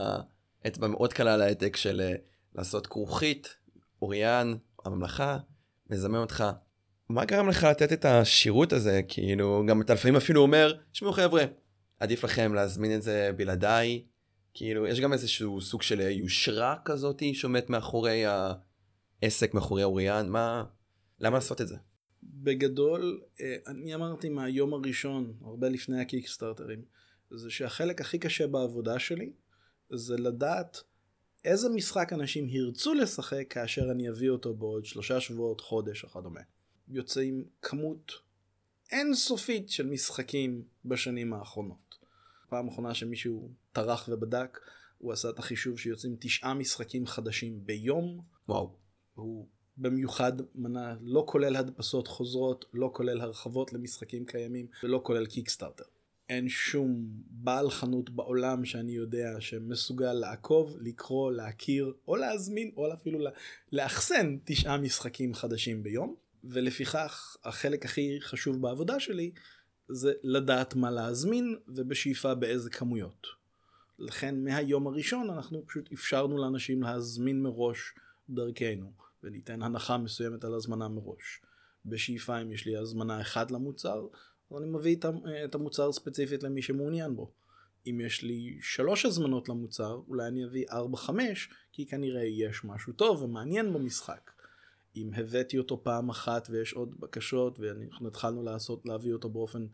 [0.63, 2.15] האצבע מאוד קלה על העתק של אה,
[2.55, 3.55] לעשות כרוכית,
[4.01, 4.53] אוריאן,
[4.85, 5.37] הממלכה,
[5.89, 6.43] מזמן אותך.
[7.09, 9.01] מה גרם לך לתת את השירות הזה?
[9.07, 11.43] כאילו, גם אתה לפעמים אפילו אומר, תשמעו חבר'ה,
[11.99, 14.03] עדיף לכם להזמין את זה בלעדיי.
[14.53, 18.23] כאילו, יש גם איזשהו סוג של יושרה כזאת שעומדת מאחורי
[19.21, 20.63] העסק, מאחורי אוריאן, מה...
[21.19, 21.75] למה לעשות את זה?
[22.23, 26.81] בגדול, אה, אני אמרתי מהיום הראשון, הרבה לפני הקיקסטארטרים,
[27.31, 29.31] זה שהחלק הכי קשה בעבודה שלי,
[29.93, 30.77] זה לדעת
[31.45, 36.39] איזה משחק אנשים ירצו לשחק כאשר אני אביא אותו בעוד שלושה שבועות, חודש וכדומה.
[36.87, 38.11] יוצאים כמות
[38.91, 41.95] אינסופית של משחקים בשנים האחרונות.
[42.49, 44.59] פעם אחרונה שמישהו טרח ובדק,
[44.97, 48.21] הוא עשה את החישוב שיוצאים תשעה משחקים חדשים ביום.
[48.49, 48.75] וואו.
[49.15, 55.83] הוא במיוחד מנה לא כולל הדפסות חוזרות, לא כולל הרחבות למשחקים קיימים ולא כולל קיקסטארטר.
[56.29, 63.19] אין שום בעל חנות בעולם שאני יודע שמסוגל לעקוב, לקרוא, להכיר או להזמין או אפילו
[63.71, 66.15] לאחסן תשעה משחקים חדשים ביום.
[66.45, 69.31] ולפיכך החלק הכי חשוב בעבודה שלי
[69.87, 73.27] זה לדעת מה להזמין ובשאיפה באיזה כמויות.
[73.99, 77.93] לכן מהיום הראשון אנחנו פשוט אפשרנו לאנשים להזמין מראש
[78.29, 78.91] דרכנו
[79.23, 81.41] וניתן הנחה מסוימת על הזמנה מראש.
[81.85, 84.07] בשאיפה אם יש לי הזמנה אחת למוצר,
[84.51, 84.95] אז אני מביא
[85.45, 87.31] את המוצר ספציפית למי שמעוניין בו.
[87.87, 92.93] אם יש לי שלוש הזמנות למוצר, אולי אני אביא ארבע חמש, כי כנראה יש משהו
[92.93, 94.31] טוב ומעניין במשחק.
[94.95, 99.67] אם הבאתי אותו פעם אחת ויש עוד בקשות ואנחנו התחלנו לעשות, להביא אותו באופן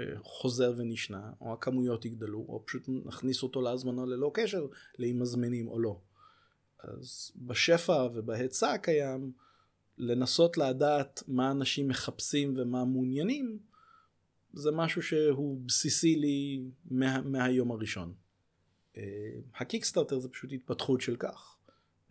[0.00, 4.66] אה, חוזר ונשנה, או הכמויות יגדלו, או פשוט נכניס אותו להזמנה ללא קשר
[4.98, 6.00] לאם מזמינים או לא.
[6.78, 9.32] אז בשפע ובהיצע הקיים,
[9.98, 13.58] לנסות לדעת מה אנשים מחפשים ומה מעוניינים,
[14.52, 18.14] זה משהו שהוא בסיסי לי מה, מהיום הראשון.
[18.96, 19.02] אה,
[19.54, 21.56] הקיקסטארטר זה פשוט התפתחות של כך.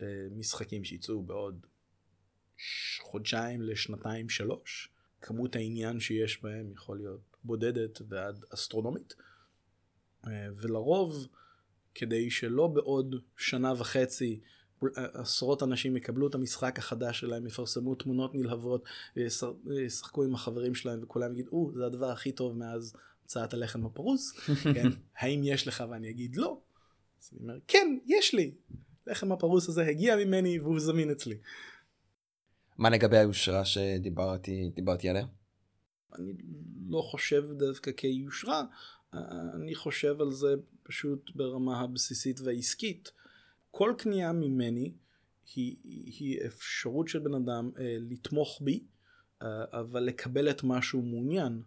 [0.02, 1.66] אה, משחקים שיצאו בעוד
[3.00, 4.92] חודשיים לשנתיים שלוש.
[5.20, 9.14] כמות העניין שיש בהם יכול להיות בודדת ועד אסטרונומית.
[10.26, 11.26] אה, ולרוב,
[11.94, 14.40] כדי שלא בעוד שנה וחצי
[14.96, 18.84] עשרות אנשים יקבלו את המשחק החדש שלהם, יפרסמו תמונות נלהבות,
[19.86, 24.32] ישחקו עם החברים שלהם וכולם יגידו, זה הדבר הכי טוב מאז הוצאת הלחם הפרוס,
[24.74, 24.88] כן,
[25.18, 26.60] האם יש לך ואני אגיד לא.
[27.22, 28.54] אז אני אומר, כן, יש לי.
[29.06, 31.38] לחם הפרוס הזה הגיע ממני והוא זמין אצלי.
[32.78, 35.26] מה לגבי היושרה שדיברתי דיברתי עליה?
[36.18, 36.32] אני
[36.88, 38.62] לא חושב דווקא כיושרה,
[39.54, 43.12] אני חושב על זה פשוט ברמה הבסיסית והעסקית.
[43.70, 44.92] כל קנייה ממני
[45.54, 48.84] היא, היא אפשרות של בן אדם אה, לתמוך בי,
[49.42, 51.62] אה, אבל לקבל את מה שהוא מעוניין.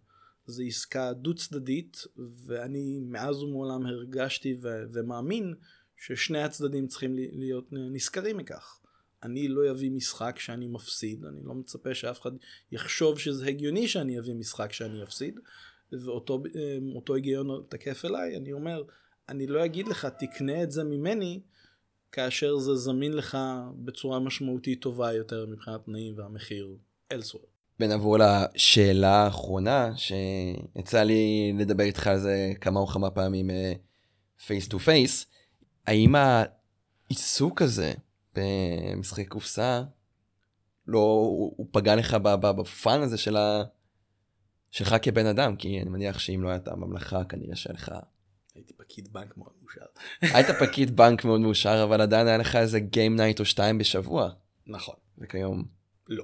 [0.46, 1.98] זו עסקה דו צדדית,
[2.46, 5.54] ואני מאז ומעולם הרגשתי ו- ומאמין
[5.98, 8.80] ששני הצדדים צריכים להיות נשכרים מכך.
[9.24, 12.32] אני לא אביא משחק שאני מפסיד, אני לא מצפה שאף אחד
[12.72, 15.40] יחשוב שזה הגיוני שאני אביא משחק שאני אפסיד,
[15.92, 18.84] ואותו אה, היגיון תקף אליי, אני אומר,
[19.30, 21.42] אני לא אגיד לך תקנה את זה ממני,
[22.14, 23.38] כאשר זה זמין לך
[23.76, 26.76] בצורה משמעותית טובה יותר מבחינת תנאים והמחיר
[27.14, 27.48] elsewhere.
[27.80, 33.50] ונעבור לשאלה האחרונה שיצא לי לדבר איתך על זה כמה או כמה פעמים
[34.46, 35.26] face to face.
[35.88, 37.94] האם העיסוק הזה
[38.36, 39.84] במשחקי קופסה
[40.88, 43.64] לא הוא, הוא פגע לך בפאן הזה של ה...
[44.72, 47.92] שלך כבן אדם כי אני מניח שאם לא הייתה ממלכה כנראה שהיה לך
[48.94, 49.86] פקיד בנק מאוד מאושר.
[50.36, 54.30] היית פקיד בנק מאוד מאושר, אבל עדיין היה לך איזה game night או שתיים בשבוע.
[54.68, 54.96] נכון.
[55.18, 55.66] וכיום.
[56.10, 56.24] לא.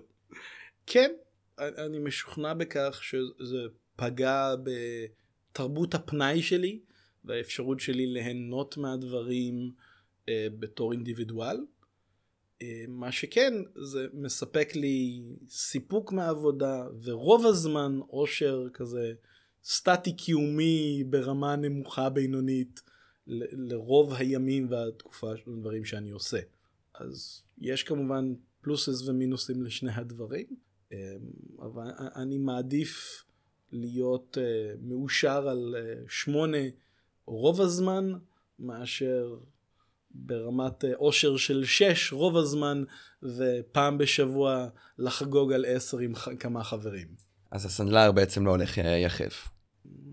[0.86, 1.12] כן,
[1.60, 3.58] אני משוכנע בכך שזה
[3.95, 4.55] פגע
[5.51, 6.79] בתרבות הפנאי שלי
[7.25, 9.71] והאפשרות שלי ליהנות מהדברים
[10.29, 11.58] אה, בתור אינדיבידואל.
[12.62, 19.13] אה, מה שכן, זה מספק לי סיפוק מהעבודה, ורוב הזמן אושר כזה
[19.63, 22.82] סטטי קיומי ברמה נמוכה בינונית
[23.28, 26.39] ל- לרוב הימים והתקופה של הדברים שאני עושה.
[26.95, 30.45] אז יש כמובן פלוסס ומינוסים לשני הדברים,
[30.93, 30.98] אה,
[31.60, 33.24] אבל אני מעדיף
[33.72, 36.58] להיות אה, מאושר על אה, שמונה
[37.26, 38.12] רוב הזמן,
[38.60, 39.38] מאשר
[40.12, 42.84] ברמת אה, עושר של שש רוב הזמן,
[43.24, 44.67] ופעם בשבוע
[44.98, 47.28] לחגוג על עשר עם כמה חברים.
[47.51, 49.49] אז הסנדלר בעצם לא הולך אה, יחף.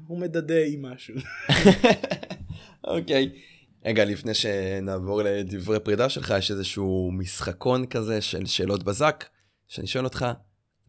[0.07, 1.14] הוא מדדה עם משהו.
[2.85, 3.31] אוקיי.
[3.85, 9.25] רגע, לפני שנעבור לדברי פרידה שלך, יש איזשהו משחקון כזה של שאלות בזק,
[9.68, 10.27] שאני שואל אותך,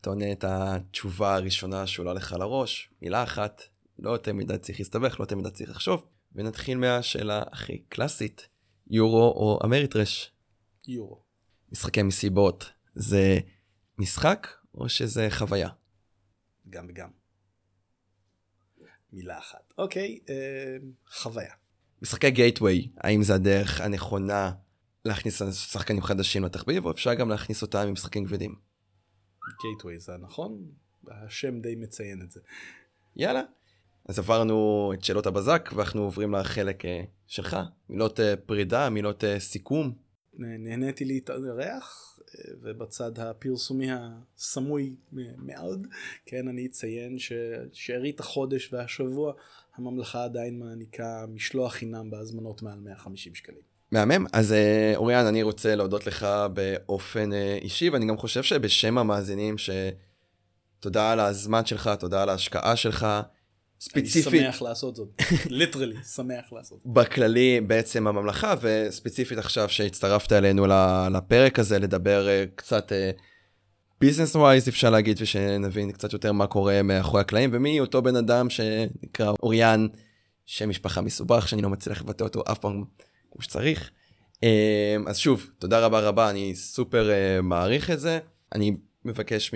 [0.02, 3.62] אתה עונה את התשובה הראשונה שעולה לך לראש, מילה אחת,
[4.00, 6.06] לא יותר מדי צריך להסתבך, לא יותר מדי צריך לחשוב,
[6.36, 8.48] ונתחיל מהשאלה הכי קלאסית,
[8.90, 10.32] יורו או אמריטרש,
[10.88, 11.22] יורו.
[11.72, 13.40] משחקי מסיבות, זה
[13.98, 15.70] משחק או שזה חוויה?
[16.70, 17.10] גם וגם.
[19.14, 19.74] מילה אחת.
[19.78, 20.78] אוקיי, אה,
[21.12, 21.54] חוויה.
[22.02, 24.52] משחקי גייטווי, האם זה הדרך הנכונה
[25.06, 28.56] להכניס שחקנים חדשים לתחביב, או אפשר גם להכניס אותם עם משחקים כבדים?
[29.62, 30.72] גייטווי זה נכון?
[31.08, 32.40] השם די מציין את זה.
[33.16, 33.42] יאללה.
[34.06, 37.58] אז עברנו את שאלות הבזק, ואנחנו עוברים לחלק אה, שלך.
[37.90, 39.94] מילות אה, פרידה, מילות אה, סיכום.
[40.34, 42.17] נהניתי להתארח,
[42.62, 44.96] ובצד הפרסומי הסמוי
[45.38, 45.88] מאוד,
[46.26, 49.34] כן, אני אציין ששארית החודש והשבוע,
[49.76, 53.62] הממלכה עדיין מעניקה משלוח חינם בהזמנות מעל 150 שקלים.
[53.92, 54.26] מהמם.
[54.34, 59.56] אז אה, אוריאן, אני רוצה להודות לך באופן אה, אישי, ואני גם חושב שבשם המאזינים,
[59.58, 63.08] שתודה על הזמן שלך, תודה על ההשקעה שלך.
[63.80, 65.10] ספציפית, אני שמח לעשות זאת,
[65.50, 66.80] ליטרלי, שמח לעשות.
[66.86, 70.66] בכללי בעצם הממלכה, וספציפית עכשיו שהצטרפת אלינו
[71.12, 72.92] לפרק הזה, לדבר אה, קצת
[74.02, 78.50] ביזנס ווייז אפשר להגיד, ושנבין קצת יותר מה קורה מאחורי הקלעים, ומי אותו בן אדם
[78.50, 79.88] שנקרא אוריאן,
[80.46, 82.84] שם משפחה מסובך, שאני לא מצליח לבטא אותו אף פעם
[83.32, 83.92] כמו שצריך.
[84.44, 88.20] אה, אז שוב, תודה רבה רבה, אני סופר אה, מעריך את זה.
[88.56, 89.52] אני מבקש,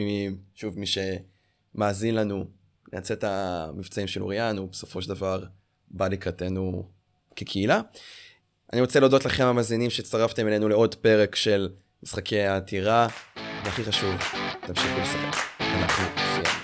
[0.56, 2.46] שוב, מי שמאזין לנו,
[2.94, 5.44] לנצל את המבצעים של אוריאן, הוא בסופו של דבר
[5.88, 6.90] בא לקראתנו
[7.36, 7.82] כקהילה.
[8.74, 11.70] אני רוצה להודות לכם המאזינים שהצטרפתם אלינו לעוד פרק של
[12.04, 13.08] משחקי העתירה,
[13.66, 14.16] והכי חשוב,
[14.66, 15.38] תמשיכו לשחק.
[15.60, 16.62] אנחנו סיימנו.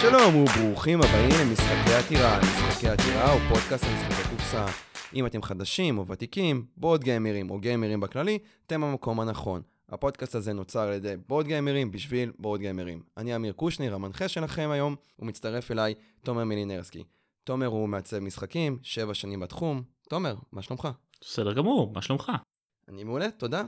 [0.00, 2.40] שלום וברוכים הבאים למשחקי עתירה.
[2.40, 4.91] משחקי עתירה הוא פודקאסט על משחקי קופסה.
[5.14, 9.62] אם אתם חדשים או ותיקים, בורד גיימרים או גיימרים בכללי, אתם במקום הנכון.
[9.88, 13.02] הפודקאסט הזה נוצר על ידי בורד גיימרים בשביל בורד גיימרים.
[13.16, 17.04] אני אמיר קושניר, המנחה שלכם היום, ומצטרף אליי תומר מלינרסקי.
[17.44, 19.82] תומר הוא מעצב משחקים, שבע שנים בתחום.
[20.08, 20.88] תומר, מה שלומך?
[21.20, 22.32] בסדר גמור, מה שלומך?
[22.88, 23.62] אני מעולה, תודה.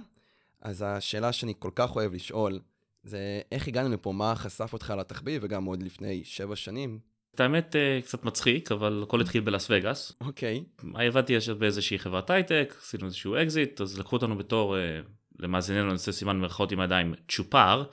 [0.61, 2.61] אז השאלה שאני כל כך אוהב לשאול,
[3.02, 6.98] זה איך הגענו לפה, מה חשף אותך לתחביב, וגם עוד לפני שבע שנים.
[7.34, 10.12] את האמת אה, קצת מצחיק, אבל הכל התחיל בלאס וגאס.
[10.20, 15.00] אוקיי, עבדתי ישר באיזושהי חברת הייטק, עשינו איזשהו אקזיט, אז לקחו אותנו בתור, אה,
[15.38, 17.84] למאזיננו אני עושה סימן מירכאות עם הידיים, צ'ופר,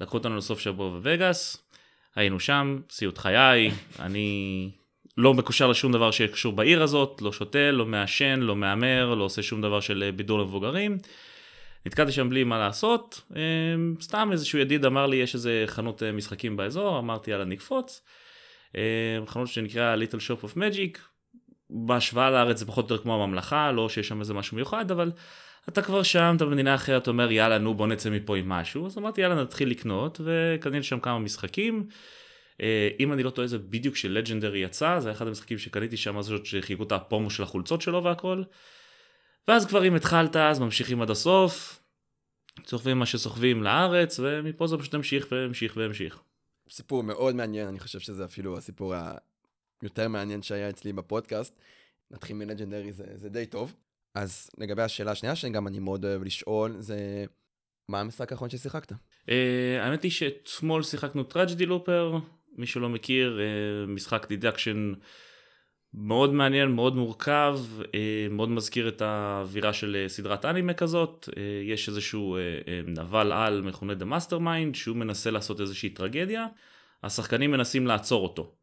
[0.00, 1.66] לקחו אותנו לסוף שבוע בווגאס,
[2.16, 4.70] היינו שם, סיוט חיי, אני
[5.16, 9.42] לא מקושר לשום דבר שקשור בעיר הזאת, לא שותה, לא מעשן, לא מהמר, לא עושה
[9.42, 10.98] שום דבר של אה, בידור למבוגרים.
[11.86, 13.22] נתקעתי שם בלי מה לעשות,
[14.00, 18.02] סתם איזשהו ידיד אמר לי יש איזה חנות משחקים באזור, אמרתי יאללה נקפוץ.
[18.76, 20.98] אה, חנות שנקרא Little Shop of Magic,
[21.70, 25.12] בהשוואה לארץ זה פחות או יותר כמו הממלכה, לא שיש שם איזה משהו מיוחד, אבל
[25.68, 28.86] אתה כבר שם, אתה במדינה אחרת, אתה אומר יאללה נו בוא נצא מפה עם משהו,
[28.86, 31.86] אז אמרתי יאללה נתחיל לקנות, וקניתי שם כמה משחקים.
[32.62, 36.32] אה, אם אני לא טועה זה בדיוק כשלג'נדרי יצא, זה אחד המשחקים שקניתי שם, אז
[36.44, 38.42] שחילקו את הפומו של החולצות שלו והכל.
[39.48, 41.80] ואז כבר אם התחלת אז ממשיכים עד הסוף,
[42.66, 46.20] סוחבים מה שסוחבים לארץ, ומפה זה פשוט המשיך והמשיך והמשיך.
[46.70, 48.94] סיפור מאוד מעניין, אני חושב שזה אפילו הסיפור
[49.82, 51.60] היותר מעניין שהיה אצלי בפודקאסט.
[52.10, 53.74] נתחיל מ Legendary, זה, זה די טוב.
[54.14, 57.24] אז לגבי השאלה השנייה, שגם אני מאוד אוהב לשאול, זה
[57.88, 58.92] מה המשחק האחרון ששיחקת?
[58.92, 59.32] Uh,
[59.80, 62.18] האמת היא שאתמול שיחקנו Tragedy Looper,
[62.56, 64.92] מי שלא מכיר, uh, משחק deduction
[65.94, 67.86] מאוד מעניין, מאוד מורכב, uh,
[68.30, 71.28] מאוד מזכיר את האווירה של uh, סדרת אנימה כזאת.
[71.32, 72.38] Uh, יש איזשהו
[72.86, 76.46] נבל על מכונה the mastermind, שהוא מנסה לעשות איזושהי טרגדיה.
[77.02, 78.54] השחקנים מנסים לעצור אותו.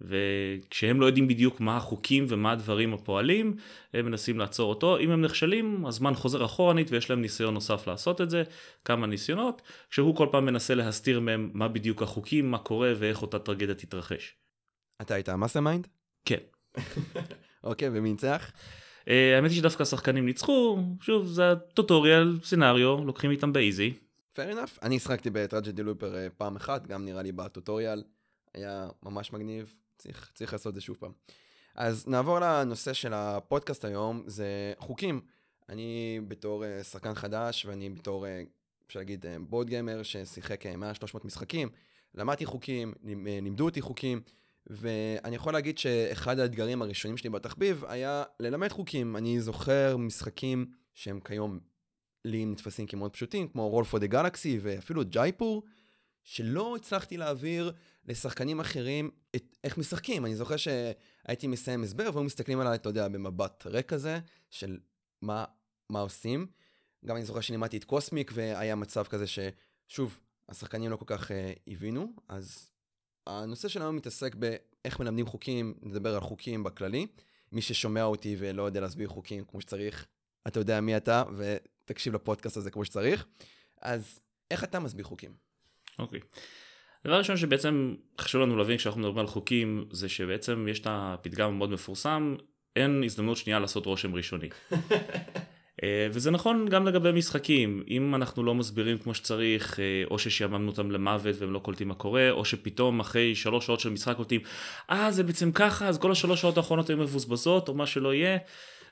[0.00, 3.56] וכשהם לא יודעים בדיוק מה החוקים ומה הדברים הפועלים,
[3.94, 4.98] הם מנסים לעצור אותו.
[4.98, 8.42] אם הם נכשלים, הזמן חוזר אחורנית ויש להם ניסיון נוסף לעשות את זה,
[8.84, 13.38] כמה ניסיונות, כשהוא כל פעם מנסה להסתיר מהם מה בדיוק החוקים, מה קורה ואיך אותה
[13.38, 14.34] טרגדיה תתרחש.
[15.00, 15.88] אתה היית ה mastermind?
[16.24, 16.57] כן.
[17.64, 18.52] אוקיי, ומי ניצח?
[19.04, 23.92] Uh, האמת היא שדווקא השחקנים ניצחו, שוב, זה הטוטוריאל, סצנריו, לוקחים איתם באיזי.
[24.34, 24.78] fair enough.
[24.82, 28.02] אני שחקתי בטראג'די לופר אה, פעם אחת, גם נראה לי בטוטוריאל.
[28.54, 31.12] היה ממש מגניב, צריך, צריך לעשות את זה שוב פעם.
[31.74, 35.20] אז נעבור לנושא של הפודקאסט היום, זה חוקים.
[35.68, 38.26] אני בתור uh, שחקן חדש, ואני בתור,
[38.86, 41.68] אפשר להגיד, בורד גיימר ששיחק uh, מעל 300 משחקים,
[42.14, 42.94] למדתי חוקים,
[43.42, 44.20] לימדו אותי חוקים,
[44.70, 49.16] ואני יכול להגיד שאחד האתגרים הראשונים שלי בתחביב היה ללמד חוקים.
[49.16, 51.58] אני זוכר משחקים שהם כיום
[52.24, 55.62] לי נתפסים כמאוד פשוטים, כמו רול פור דה גלקסי ואפילו ג'ייפור,
[56.22, 57.72] שלא הצלחתי להעביר
[58.04, 60.26] לשחקנים אחרים את, איך משחקים.
[60.26, 64.18] אני זוכר שהייתי מסיים הסבר והיו מסתכלים עליי, אתה יודע, במבט ריק כזה,
[64.50, 64.78] של
[65.22, 65.44] מה,
[65.90, 66.46] מה עושים.
[67.04, 71.34] גם אני זוכר שלימדתי את קוסמיק והיה מצב כזה ששוב, השחקנים לא כל כך uh,
[71.66, 72.70] הבינו, אז
[73.28, 77.06] הנושא שלנו מתעסק באיך מלמדים חוקים, נדבר על חוקים בכללי.
[77.52, 80.06] מי ששומע אותי ולא יודע להסביר חוקים כמו שצריך,
[80.46, 83.26] אתה יודע מי אתה, ותקשיב לפודקאסט הזה כמו שצריך.
[83.80, 85.32] אז איך אתה מסביר חוקים?
[85.98, 86.20] אוקיי.
[86.20, 86.38] Okay.
[87.04, 91.48] דבר ראשון שבעצם חשוב לנו להבין כשאנחנו מדברים על חוקים, זה שבעצם יש את הפתגם
[91.48, 92.36] המאוד מפורסם,
[92.76, 94.48] אין הזדמנות שנייה לעשות רושם ראשוני.
[95.82, 100.70] אה, וזה נכון גם לגבי משחקים, אם אנחנו לא מסבירים כמו שצריך, אה, או ששיעממנו
[100.70, 104.40] אותם למוות והם לא קולטים מה קורה, או שפתאום אחרי שלוש שעות של משחק קולטים,
[104.90, 108.38] אה זה בעצם ככה, אז כל השלוש שעות האחרונות היו מבוזבזות, או מה שלא יהיה,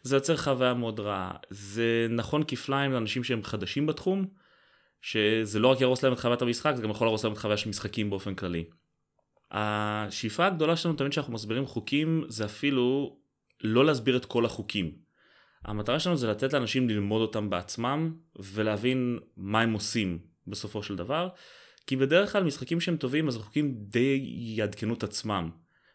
[0.03, 1.33] זה יוצר חוויה מאוד רעה.
[1.51, 4.27] זה נכון כפליים לאנשים שהם חדשים בתחום,
[5.01, 7.57] שזה לא רק יהרוס להם את חוויית המשחק, זה גם יכול להרוס להם את חוויה
[7.57, 8.65] של משחקים באופן כללי.
[9.51, 13.17] השאיפה הגדולה שלנו תמיד כשאנחנו מסבירים חוקים, זה אפילו
[13.65, 15.06] לא להסביר את כל החוקים.
[15.67, 21.29] המטרה שלנו זה לתת לאנשים ללמוד אותם בעצמם ולהבין מה הם עושים בסופו של דבר
[21.87, 24.21] כי בדרך כלל משחקים שהם טובים אז החוקים די
[24.57, 25.51] יעדכנו את עצמם.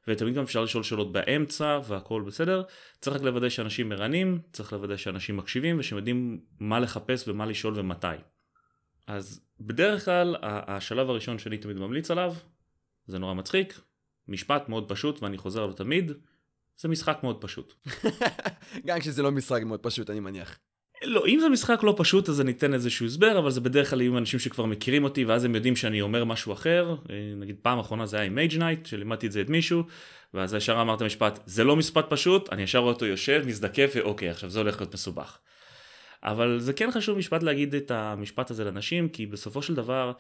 [0.08, 2.64] ותמיד גם אפשר לשאול שאלות באמצע והכל בסדר.
[3.02, 7.80] צריך רק לוודא שאנשים ערנים צריך לוודא שאנשים מקשיבים ושהם יודעים מה לחפש ומה לשאול
[7.80, 8.08] ומתי.
[9.08, 12.34] אז בדרך כלל השלב הראשון שאני תמיד ממליץ עליו
[13.06, 13.82] זה נורא מצחיק
[14.28, 16.12] משפט מאוד פשוט ואני חוזר עליו תמיד
[16.78, 17.74] זה משחק מאוד פשוט.
[18.88, 20.60] גם כשזה לא משחק מאוד פשוט, אני מניח.
[21.04, 24.02] לא, אם זה משחק לא פשוט אז אני אתן איזשהו הסבר, אבל זה בדרך כלל
[24.02, 26.96] יהיו אנשים שכבר מכירים אותי ואז הם יודעים שאני אומר משהו אחר.
[27.10, 29.84] אה, נגיד פעם אחרונה זה היה עם Mage Knight, שלימדתי את זה את מישהו,
[30.34, 34.30] ואז ישר אמרתי משפט, זה לא משחק פשוט, אני ישר רואה אותו יושב, מזדקף, ואוקיי,
[34.30, 35.38] עכשיו זה הולך להיות מסובך.
[36.24, 40.12] אבל זה כן חשוב משפט להגיד את המשפט הזה לאנשים, כי בסופו של דבר,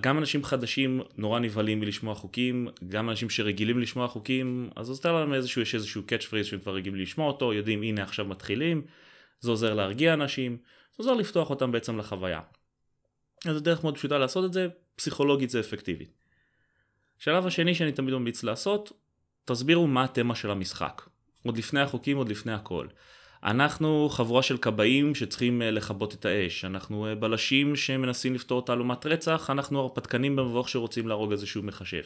[0.00, 5.34] גם אנשים חדשים נורא נבהלים מלשמוע חוקים, גם אנשים שרגילים לשמוע חוקים, אז עוזר להם
[5.34, 8.82] איזשהו, יש איזשהו catch phrase שהם כבר רגילים לשמוע אותו, יודעים הנה עכשיו מתחילים,
[9.40, 10.56] זה עוזר להרגיע אנשים,
[10.96, 12.40] זה עוזר לפתוח אותם בעצם לחוויה.
[13.46, 16.06] אז זו דרך מאוד פשוטה לעשות את זה, פסיכולוגית זה אפקטיבי.
[17.20, 18.92] השלב השני שאני תמיד ממליץ לעשות,
[19.44, 21.02] תסבירו מה התמה של המשחק.
[21.46, 22.86] עוד לפני החוקים, עוד לפני הכל.
[23.44, 29.06] אנחנו חבורה של כבאים שצריכים אה, לכבות את האש, אנחנו אה, בלשים שמנסים לפתור תעלומת
[29.06, 32.02] רצח, אנחנו הרפתקנים במבוך שרוצים להרוג איזשהו מחשב.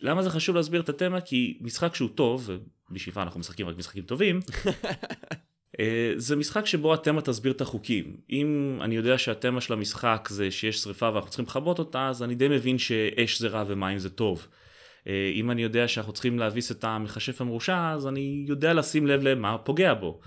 [0.00, 1.20] למה זה חשוב להסביר את התמה?
[1.20, 2.50] כי משחק שהוא טוב,
[2.90, 4.40] ובשאיפה אנחנו משחקים רק משחקים טובים,
[5.80, 8.16] אה, זה משחק שבו התמה תסביר את החוקים.
[8.30, 12.34] אם אני יודע שהתמה של המשחק זה שיש שריפה ואנחנו צריכים לכבות אותה, אז אני
[12.34, 14.46] די מבין שאש זה רע ומים זה טוב.
[15.34, 19.58] אם אני יודע שאנחנו צריכים להביס את המכשף המרושע, אז אני יודע לשים לב למה
[19.58, 20.20] פוגע בו.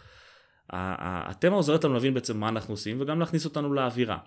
[0.69, 4.17] התמה עוזרת לנו להבין בעצם מה אנחנו עושים וגם להכניס אותנו לאווירה.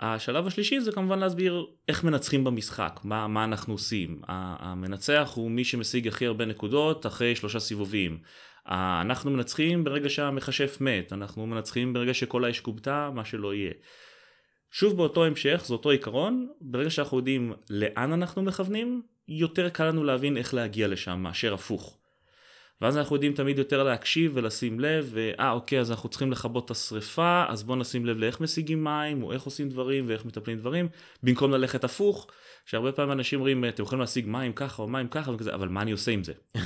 [0.00, 4.20] השלב השלישי זה כמובן להסביר איך מנצחים במשחק, מה, מה אנחנו עושים.
[4.26, 8.18] המנצח הוא מי שמשיג הכי הרבה נקודות אחרי שלושה סיבובים.
[8.66, 13.72] אנחנו מנצחים ברגע שהמכשף מת, אנחנו מנצחים ברגע שכל האש כובתה, מה שלא יהיה.
[14.70, 20.04] שוב באותו המשך, זה אותו עיקרון, ברגע שאנחנו יודעים לאן אנחנו מכוונים, יותר קל לנו
[20.04, 21.97] להבין איך להגיע לשם מאשר הפוך.
[22.80, 26.70] ואז אנחנו יודעים תמיד יותר להקשיב ולשים לב, ואה אוקיי אז אנחנו צריכים לכבות את
[26.70, 30.88] השריפה, אז בואו נשים לב לאיך משיגים מים, או איך עושים דברים ואיך מטפלים דברים,
[31.22, 32.26] במקום ללכת הפוך,
[32.64, 35.82] שהרבה פעמים אנשים אומרים אתם יכולים להשיג מים ככה או מים ככה וכזה, אבל מה
[35.82, 36.32] אני עושה עם זה?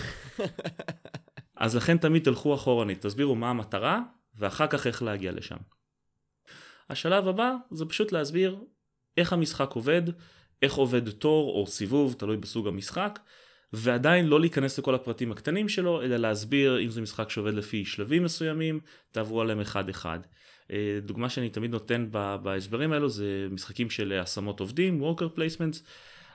[1.57, 4.01] אז לכן תמיד תלכו אחורנית, תסבירו מה המטרה,
[4.39, 5.57] ואחר כך איך להגיע לשם.
[6.91, 8.61] השלב הבא זה פשוט להסביר
[9.17, 10.03] איך המשחק עובד,
[10.63, 13.19] איך עובד תור או סיבוב, תלוי בסוג המשחק,
[13.73, 18.25] ועדיין לא להיכנס לכל הפרטים הקטנים שלו, אלא להסביר אם זה משחק שעובד לפי שלבים
[18.25, 18.81] מסוימים,
[19.13, 20.19] תעברו עליהם אחד אחד.
[20.71, 22.09] אה, דוגמה שאני תמיד נותן
[22.43, 25.79] בהסברים האלו זה משחקים של השמות עובדים, worker placements.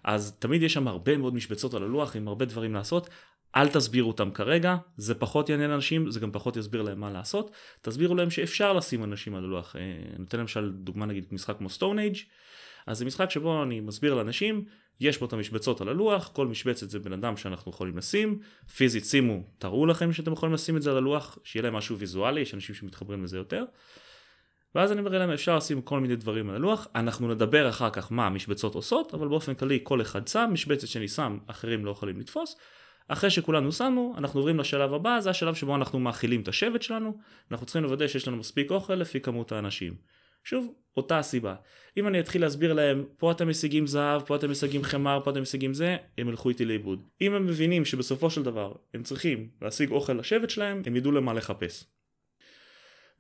[0.03, 3.09] אז תמיד יש שם הרבה מאוד משבצות על הלוח עם הרבה דברים לעשות.
[3.55, 7.51] אל תסבירו אותם כרגע, זה פחות יעניין אנשים, זה גם פחות יסביר להם מה לעשות.
[7.81, 9.75] תסבירו להם שאפשר לשים אנשים על הלוח.
[9.75, 12.17] אה, אני נותן למשל דוגמה נגיד משחק כמו סטון אייג',
[12.88, 14.65] אז זה משחק שבו אני מסביר לאנשים,
[14.99, 18.39] יש בו את המשבצות על הלוח, כל משבצת זה בן אדם שאנחנו יכולים לשים,
[18.75, 22.41] פיזית שימו, תראו לכם שאתם יכולים לשים את זה על הלוח, שיהיה להם משהו ויזואלי,
[22.41, 23.63] יש אנשים שמתחברים לזה יותר.
[24.75, 28.11] ואז אני מראה להם אפשר לשים כל מיני דברים על הלוח, אנחנו נדבר אחר כך
[28.11, 32.19] מה המשבצות עושות, אבל באופן כללי כל אחד שם, משבצת שאני שם אחרים לא יכולים
[32.19, 32.55] לתפוס.
[33.07, 37.17] אחרי שכולנו שמנו, אנחנו עוברים לשלב הבא, זה השלב שבו אנחנו מאכילים את השבט שלנו,
[37.51, 39.95] אנחנו צריכים לוודא שיש לנו מספיק אוכל לפי כמות האנשים.
[40.43, 41.55] שוב, אותה הסיבה.
[41.97, 45.41] אם אני אתחיל להסביר להם, פה אתם משיגים זהב, פה אתם משיגים חמר, פה אתם
[45.41, 47.03] משיגים זה, הם ילכו איתי לאיבוד.
[47.21, 51.33] אם הם מבינים שבסופו של דבר הם צריכים להשיג אוכל לשבט שלהם, הם ידעו למה
[51.33, 51.85] לחפש.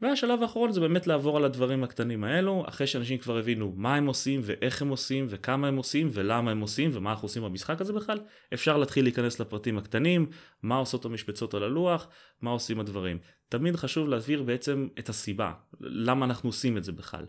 [0.01, 4.05] והשלב האחרון זה באמת לעבור על הדברים הקטנים האלו, אחרי שאנשים כבר הבינו מה הם
[4.05, 7.93] עושים ואיך הם עושים וכמה הם עושים ולמה הם עושים ומה אנחנו עושים במשחק הזה
[7.93, 8.19] בכלל,
[8.53, 10.29] אפשר להתחיל להיכנס לפרטים הקטנים,
[10.63, 12.07] מה עושות המשבצות על הלוח,
[12.41, 13.17] מה עושים הדברים.
[13.49, 17.25] תמיד חשוב להסביר בעצם את הסיבה, למה אנחנו עושים את זה בכלל.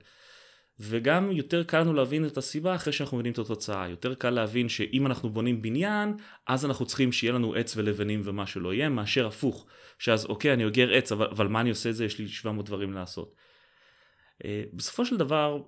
[0.80, 3.88] וגם יותר קל לנו להבין את הסיבה אחרי שאנחנו מבינים את התוצאה.
[3.88, 6.14] יותר קל להבין שאם אנחנו בונים בניין,
[6.46, 9.66] אז אנחנו צריכים שיהיה לנו עץ ולבנים ומה שלא יהיה, מאשר הפוך.
[9.98, 12.04] שאז אוקיי, אני אוגר עץ, אבל, אבל מה אני עושה את זה?
[12.04, 13.34] יש לי 700 דברים לעשות.
[14.42, 15.62] Uh, בסופו של דבר,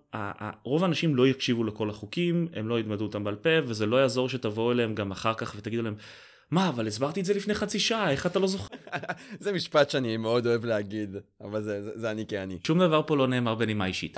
[0.64, 4.28] רוב האנשים לא יקשיבו לכל החוקים, הם לא ילמדו אותם בעל פה, וזה לא יעזור
[4.28, 5.94] שתבואו אליהם גם אחר כך ותגידו להם,
[6.50, 8.74] מה, אבל הסברתי את זה לפני חצי שעה, איך אתה לא זוכר?
[9.40, 12.58] זה משפט שאני מאוד אוהב להגיד, אבל זה, זה, זה אני כאני.
[12.66, 14.16] שום דבר פה לא נאמר בנימה אישית.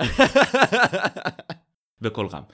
[2.01, 2.43] בקול רם.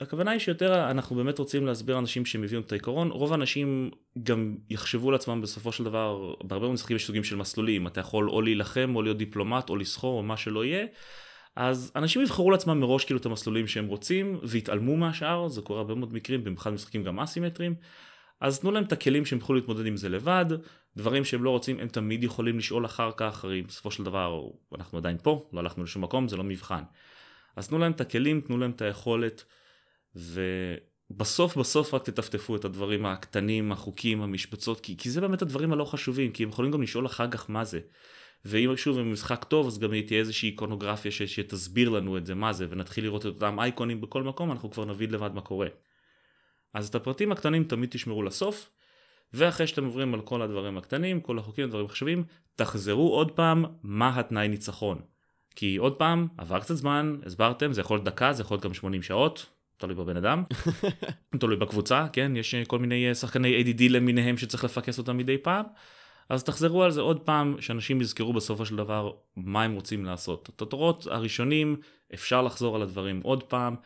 [0.00, 3.90] הכוונה היא שיותר אנחנו באמת רוצים להסביר אנשים שמביאים את העיקרון, רוב האנשים
[4.22, 8.30] גם יחשבו לעצמם בסופו של דבר, בהרבה מאוד משחקים יש סוגים של מסלולים, אתה יכול
[8.30, 10.86] או להילחם או להיות דיפלומט או לסחור או מה שלא יהיה,
[11.56, 15.94] אז אנשים יבחרו לעצמם מראש כאילו את המסלולים שהם רוצים ויתעלמו מהשאר, זה קורה הרבה
[15.94, 17.74] מאוד מקרים, במיוחד משחקים גם אסימטריים.
[18.40, 20.46] אז תנו להם את הכלים שהם יוכלו להתמודד עם זה לבד,
[20.96, 24.48] דברים שהם לא רוצים הם תמיד יכולים לשאול אחר כך, הרי בסופו של דבר
[24.78, 26.82] אנחנו עדיין פה, לא הלכנו לשום מקום, זה לא מבחן.
[27.56, 29.44] אז תנו להם את הכלים, תנו להם את היכולת,
[30.14, 35.84] ובסוף בסוף רק תטפטפו את הדברים הקטנים, החוקים, המשבצות, כי, כי זה באמת הדברים הלא
[35.84, 37.80] חשובים, כי הם יכולים גם לשאול אחר כך מה זה.
[38.44, 42.34] ואם שוב אם משחק טוב אז גם תהיה איזושהי איקונוגרפיה ש, שתסביר לנו את זה.
[42.34, 42.66] מה זה?
[42.70, 45.68] ונתחיל לראות את אותם אייקונים בכל מקום אנחנו כבר נבין לבד מה קורה.
[46.74, 48.70] אז את הפרטים הקטנים תמיד תשמרו לסוף
[49.32, 52.24] ואחרי שאתם עוברים על כל הדברים הקטנים כל החוקים הדברים החשובים
[52.56, 55.00] תחזרו עוד פעם מה התנאי ניצחון.
[55.56, 58.74] כי עוד פעם עבר קצת זמן הסברתם זה יכול להיות דקה זה יכול להיות גם
[58.74, 59.46] 80 שעות
[59.80, 60.44] תלוי בבן אדם,
[61.40, 65.64] תלוי בקבוצה, כן, יש כל מיני שחקני ADD למיניהם שצריך לפקס אותם מדי פעם,
[66.30, 70.50] אז תחזרו על זה עוד פעם, שאנשים יזכרו בסופו של דבר מה הם רוצים לעשות.
[70.54, 71.76] את התורות הראשונים,
[72.14, 73.76] אפשר לחזור על הדברים עוד פעם,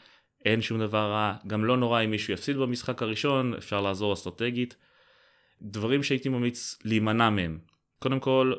[0.45, 4.77] אין שום דבר רע, גם לא נורא אם מישהו יפסיד במשחק הראשון, אפשר לעזור אסטרטגית.
[5.63, 7.59] דברים שהייתי ממליץ להימנע מהם.
[7.99, 8.53] קודם כל,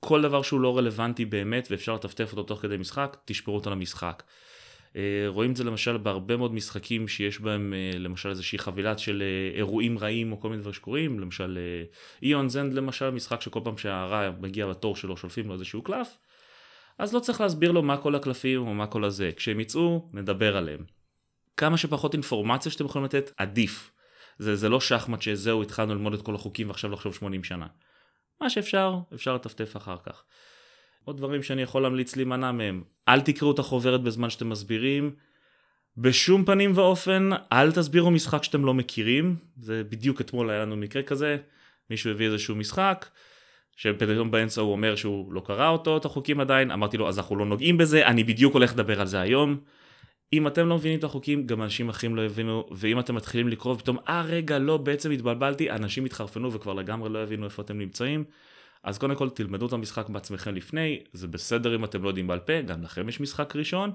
[0.00, 4.22] כל דבר שהוא לא רלוונטי באמת ואפשר לטפטף אותו תוך כדי משחק, תשפרו אותו למשחק.
[4.96, 9.22] אה, רואים את זה למשל בהרבה מאוד משחקים שיש בהם אה, למשל איזושהי חבילת של
[9.22, 11.58] אה, אירועים רעים או כל מיני דברים שקורים, למשל
[12.22, 16.18] איון זנד למשל, משחק שכל פעם שהרע מגיע לתור שלו שולפים לו איזשהו קלף,
[16.98, 20.56] אז לא צריך להסביר לו מה כל הקלפים או מה כל הזה, כשהם יצאו נדבר
[20.56, 20.84] עליהם.
[21.56, 23.90] כמה שפחות אינפורמציה שאתם יכולים לתת עדיף.
[24.38, 27.66] זה, זה לא שחמט שזהו התחלנו ללמוד את כל החוקים ועכשיו לחשוב 80 שנה.
[28.40, 30.24] מה שאפשר, אפשר לטפטף אחר כך.
[31.06, 32.82] עוד דברים שאני יכול להמליץ להימנע מהם.
[33.08, 35.14] אל תקראו את החוברת בזמן שאתם מסבירים.
[35.96, 39.36] בשום פנים ואופן אל תסבירו משחק שאתם לא מכירים.
[39.56, 41.36] זה בדיוק אתמול היה לנו מקרה כזה.
[41.90, 43.06] מישהו הביא איזשהו משחק.
[43.76, 47.36] שפתאום באמצע הוא אומר שהוא לא קרא אותו, את החוקים עדיין, אמרתי לו אז אנחנו
[47.36, 49.60] לא נוגעים בזה, אני בדיוק הולך לדבר על זה היום.
[50.32, 53.74] אם אתם לא מבינים את החוקים, גם אנשים אחרים לא יבינו, ואם אתם מתחילים לקרוא
[53.74, 58.24] ופתאום, אה רגע, לא, בעצם התבלבלתי, אנשים יתחרפנו וכבר לגמרי לא יבינו איפה אתם נמצאים.
[58.86, 62.38] אז קודם כל תלמדו את המשחק בעצמכם לפני, זה בסדר אם אתם לא יודעים בעל
[62.38, 63.92] פה, גם לכם יש משחק ראשון,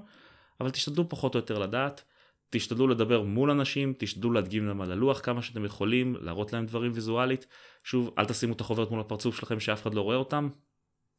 [0.60, 2.04] אבל תשתדלו פחות או יותר לדעת,
[2.50, 6.92] תשתדלו לדבר מול אנשים, תשתדלו להדגים להם על הלוח כמה שאתם יכולים, להראות להם דברים
[6.94, 7.46] ויזואלית,
[7.84, 10.48] שוב, אל תשימו את החוברת מול הפרצוף שלכם שאף אחד לא רואה אותם.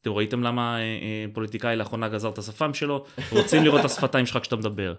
[0.01, 4.25] אתם ראיתם למה אה, אה, פוליטיקאי לאחרונה גזר את השפם שלו, רוצים לראות את השפתיים
[4.25, 4.93] שלך כשאתה מדבר.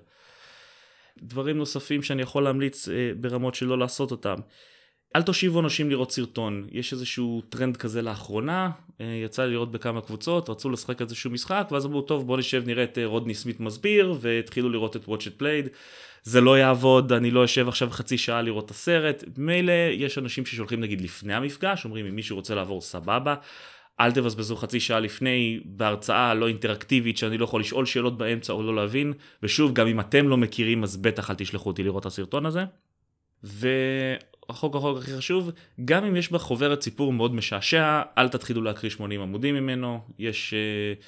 [1.23, 4.37] דברים נוספים שאני יכול להמליץ אה, ברמות שלא לעשות אותם.
[5.17, 10.01] אל תושיבו אנשים לראות סרטון, יש איזשהו טרנד כזה לאחרונה, אה, יצא לי לראות בכמה
[10.01, 13.61] קבוצות, רצו לשחק איזשהו משחק, ואז אמרו טוב בוא נשב נראה את אה, רודני סמית
[13.61, 15.69] מסביר, והתחילו לראות את Watch It Played,
[16.23, 20.47] זה לא יעבוד, אני לא אשב עכשיו חצי שעה לראות את הסרט, מילא יש אנשים
[20.47, 23.35] ששולחים נגיד לפני המפגש, אומרים אם מישהו רוצה לעבור סבבה,
[24.01, 28.63] אל תבזבזו חצי שעה לפני בהרצאה לא אינטראקטיבית שאני לא יכול לשאול שאלות באמצע או
[28.63, 29.13] לא להבין,
[29.43, 32.65] ושוב, גם אם אתם לא מכירים אז בטח אל תשלחו אותי לראות את הסרטון הזה.
[33.45, 35.51] והחוק החוק הכי חשוב,
[35.85, 40.55] גם אם יש בחוברת סיפור מאוד משעשע, אל תתחילו להקריא 80 עמודים ממנו, יש...
[40.55, 41.05] Uh,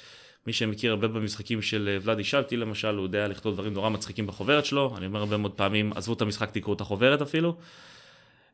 [0.47, 4.27] מי שמכיר הרבה במשחקים של אה, ולאדי שבתי למשל, הוא יודע לכתוב דברים נורא מצחיקים
[4.27, 7.57] בחוברת שלו, אני אומר הרבה מאוד פעמים, עזבו את המשחק, תקראו את החוברת אפילו.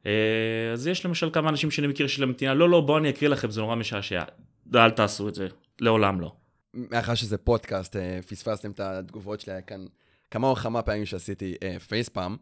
[0.06, 3.30] אה, אז יש למשל כמה אנשים שאני מכיר של המדינה, לא, לא, בואו אני אקריא
[3.30, 4.24] לכם, זה נורא משעשע.
[4.76, 5.48] אל תעשו את זה,
[5.82, 6.36] לעולם לא.
[6.74, 9.86] מאחר שזה פודקאסט, אה, פספסתם את התגובות שלי כאן
[10.32, 11.56] כמה או כמה פעמים שעשיתי
[11.88, 12.36] פייספאם.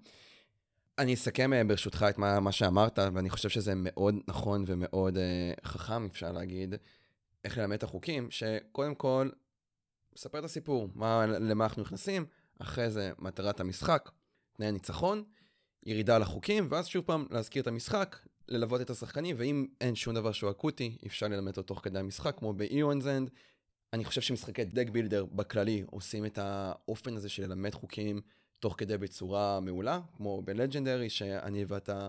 [1.01, 5.17] אני אסכם ברשותך את מה, מה שאמרת, ואני חושב שזה מאוד נכון ומאוד
[5.63, 6.75] חכם, אפשר להגיד,
[7.45, 9.29] איך ללמד את החוקים, שקודם כל
[10.15, 12.25] מספר את הסיפור, מה, למה אנחנו נכנסים,
[12.59, 14.09] אחרי זה מטרת המשחק,
[14.53, 15.23] תנאי הניצחון,
[15.83, 20.31] ירידה לחוקים, ואז שוב פעם להזכיר את המשחק, ללוות את השחקנים, ואם אין שום דבר
[20.31, 23.29] שהוא אקוטי, אפשר ללמד אותו תוך כדי המשחק, כמו ב-Eon's.
[23.93, 28.21] אני חושב שמשחקי דק בילדר בכללי עושים את האופן הזה של ללמד חוקים
[28.61, 32.07] תוך כדי בצורה מעולה, כמו בלג'נדרי, שאני ואתה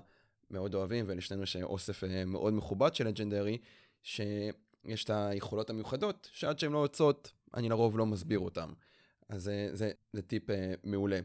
[0.51, 3.59] מאוד אוהבים, ולשנינו יש אוסף אה, מאוד מכובד של לג'נדרי,
[4.03, 8.73] שיש את היכולות המיוחדות, שעד שהן לא יוצאות, אני לרוב לא מסביר אותם.
[9.29, 10.53] אז זה, זה, זה טיפ אה,
[10.85, 11.21] מעולה.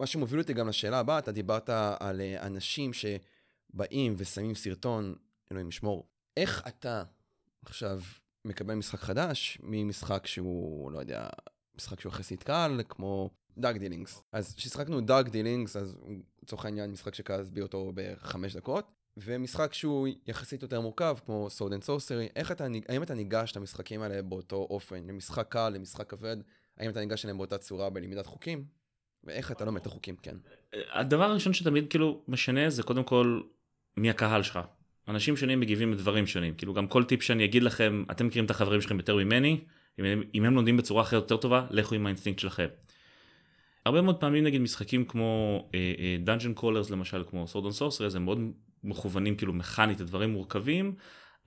[0.00, 5.14] מה שמוביל אותי גם לשאלה הבאה, אתה דיברת על אנשים שבאים ושמים סרטון,
[5.52, 6.06] אלוהים ישמור,
[6.36, 7.02] איך אתה
[7.62, 8.00] עכשיו
[8.44, 11.28] מקבל משחק חדש ממשחק שהוא, לא יודע,
[11.76, 14.22] משחק שהוא יחסית קל, כמו Dark Dealings.
[14.32, 15.98] אז כששחקנו Dark Dealings, אז
[16.42, 21.72] לצורך העניין משחק שקל להסביר אותו בחמש דקות, ומשחק שהוא יחסית יותר מורכב, כמו Sword
[21.72, 22.28] and Sorcery,
[22.88, 26.36] האם אתה ניגש למשחקים האלה באותו אופן, למשחק קל, למשחק כבד,
[26.78, 28.64] האם אתה ניגש אליהם באותה צורה בלמידת חוקים?
[29.24, 30.36] ואיך אתה לומד את החוקים, כן.
[30.92, 33.40] הדבר הראשון שתמיד כאילו משנה זה קודם כל
[33.96, 34.58] מי הקהל שלך.
[35.08, 38.50] אנשים שונים מגיבים לדברים שונים, כאילו גם כל טיפ שאני אגיד לכם, אתם מכירים את
[38.50, 39.60] החברים שלכם יותר ממני,
[39.98, 42.66] אם הם, אם הם לומדים בצורה אחרת יותר טובה, לכו עם האינסטינקט שלכם.
[43.88, 45.64] הרבה מאוד פעמים נגיד משחקים כמו
[46.24, 48.38] dungeon אה, crawlers למשל, כמו Sword and Sorcery, זה מאוד
[48.84, 50.94] מכוונים כאילו מכנית לדברים מורכבים,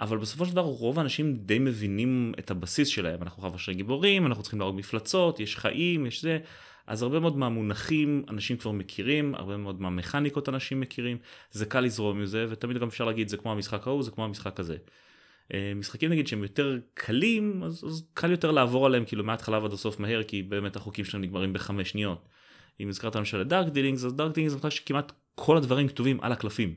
[0.02, 4.44] אבל בסופו של דבר רוב האנשים די מבינים את הבסיס שלהם, אנחנו חבשי גיבורים, אנחנו
[4.44, 6.40] צריכים להרוג מפלצות, יש חיים, יש זה,
[6.88, 11.18] אז הרבה מאוד מהמונחים אנשים כבר מכירים, הרבה מאוד מהמכניקות אנשים מכירים,
[11.52, 14.26] זה קל לזרום עם זה, ותמיד גם אפשר להגיד זה כמו המשחק ההוא, זה כמו
[14.26, 14.78] המשחק הזה.
[15.54, 19.74] אה, משחקים נגיד שהם יותר קלים, אז, אז קל יותר לעבור עליהם כאילו מההתחלה ועד
[19.74, 22.28] הסוף מהר, כי באמת החוקים שלהם נגמרים בחמש שניות.
[22.80, 26.32] אם הזכרת למשל את Dark Dealings, אז Dark Dealings זה שכמעט כל הדברים כתובים על
[26.32, 26.76] הקלפים.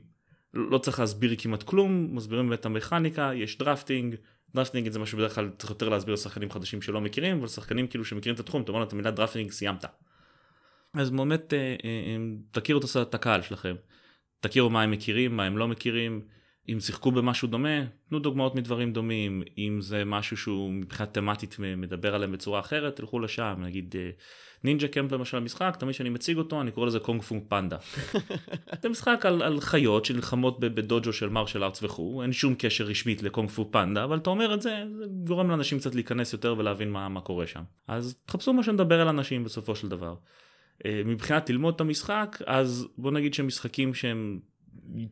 [0.53, 4.15] לא צריך להסביר כמעט כלום, מסבירים את המכניקה, יש drafting,
[4.55, 8.05] drafting זה משהו בדרך כלל צריך יותר להסביר לשחקנים חדשים שלא מכירים, אבל שחקנים כאילו
[8.05, 9.85] שמכירים את התחום, אתה אומר את המילה drafting סיימת.
[10.93, 12.17] אז באמת אה, אה,
[12.51, 13.75] תכירו את הקהל שלכם,
[14.39, 16.21] תכירו מה הם מכירים, מה הם לא מכירים,
[16.69, 22.15] אם שיחקו במשהו דומה, תנו דוגמאות מדברים דומים, אם זה משהו שהוא מבחינת תמטית מדבר
[22.15, 23.95] עליהם בצורה אחרת, תלכו לשם, נגיד
[24.63, 27.77] נינג'ה קמפ למשל משחק, תמיד כשאני מציג אותו אני קורא לזה קונג פונג פנדה.
[28.81, 33.23] זה משחק על, על חיות שנלחמות בדוג'ו של מרשל ארץ וכו', אין שום קשר רשמית
[33.23, 36.91] לקונג פונג פנדה, אבל אתה אומר את זה, זה גורם לאנשים קצת להיכנס יותר ולהבין
[36.91, 37.63] מה, מה קורה שם.
[37.87, 40.15] אז תחפשו מה שמדבר על אנשים בסופו של דבר.
[40.85, 44.39] אה, מבחינת ללמוד את המשחק, אז בוא נגיד שמשחקים שהם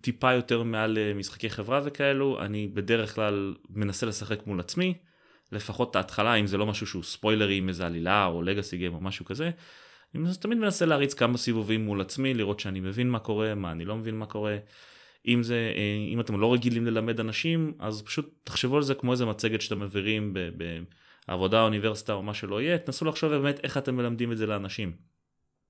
[0.02, 4.94] טיפה יותר מעל אה, משחקי חברה וכאלו, אני בדרך כלל מנסה לשחק מול עצמי.
[5.52, 8.94] לפחות את ההתחלה, אם זה לא משהו שהוא ספוילרי עם איזה עלילה או לגאסי גיים
[8.94, 9.52] או משהו כזה.
[10.16, 13.86] אני תמיד מנסה להריץ כמה סיבובים מול עצמי, לראות שאני מבין מה קורה, מה אני
[13.86, 14.58] לא מבין מה קורה.
[15.28, 19.12] אם זה, אה, אם אתם לא רגילים ללמד אנשים, אז פשוט תחשבו על זה כמו
[19.12, 20.34] איזה מצגת שאתם מעבירים
[21.28, 25.13] בעבודה, אוניברסיטה או מה שלא יהיה, תנסו לחשוב באמת איך אתם מלמדים את זה לאנשים.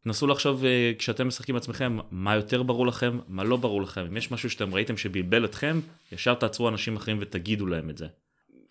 [0.03, 4.01] תנסו לחשוב אה, כשאתם משחקים עצמכם מה יותר ברור לכם, מה לא ברור לכם.
[4.01, 5.79] אם יש משהו שאתם ראיתם שבלבל אתכם,
[6.11, 8.07] ישר תעצרו אנשים אחרים ותגידו להם את זה.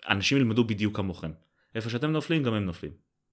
[0.09, 1.31] אנשים ילמדו בדיוק כמוכם.
[1.75, 2.93] איפה שאתם נופלים, גם הם נופלים.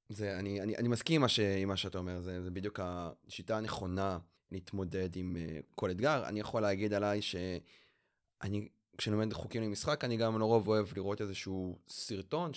[0.10, 2.80] זה, אני, אני, אני מסכים עם מה, ש, עם מה שאתה אומר, זה, זה בדיוק
[2.84, 4.18] השיטה הנכונה
[4.52, 6.26] להתמודד עם uh, כל אתגר.
[6.26, 11.80] אני יכול להגיד עליי שאני, כשאני לומד חוקים למשחק, אני גם לרוב אוהב לראות איזשהו
[11.88, 12.52] סרטון,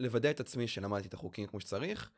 [0.00, 2.10] לוודא את עצמי שלמדתי את החוקים כמו שצריך.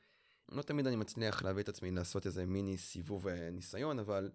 [0.53, 4.31] לא תמיד אני מצליח להביא את עצמי לעשות איזה מיני סיבוב אה, ניסיון, אבל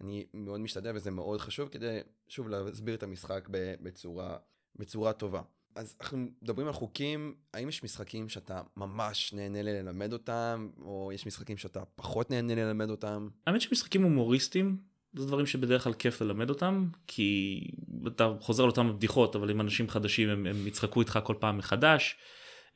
[0.00, 1.98] אני מאוד משתדל וזה מאוד חשוב כדי,
[2.28, 3.48] שוב, להסביר את המשחק
[3.80, 4.36] בצורה,
[4.76, 5.42] בצורה טובה.
[5.74, 11.26] אז אנחנו מדברים על חוקים, האם יש משחקים שאתה ממש נהנה ללמד אותם, או יש
[11.26, 13.28] משחקים שאתה פחות נהנה ללמד אותם?
[13.46, 14.76] האמת שמשחקים הומוריסטיים,
[15.14, 17.60] זה דברים שבדרך כלל כיף ללמד אותם, כי
[18.06, 21.58] אתה חוזר על אותם בדיחות, אבל עם אנשים חדשים הם, הם יצחקו איתך כל פעם
[21.58, 22.16] מחדש.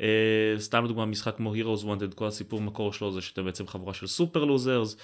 [0.00, 3.94] אה, סתם לדוגמה משחק כמו Heroes Wanted, כל הסיפור מקור שלו זה שאתם בעצם חבורה
[3.94, 4.96] של סופר לוזרס.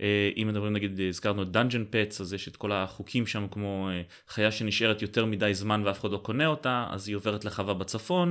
[0.00, 3.88] אה, אם מדברים נגיד, הזכרנו את דאנג'ן פטס, אז יש את כל החוקים שם כמו
[3.92, 7.74] אה, חיה שנשארת יותר מדי זמן ואף אחד לא קונה אותה, אז היא עוברת לחווה
[7.74, 8.30] בצפון.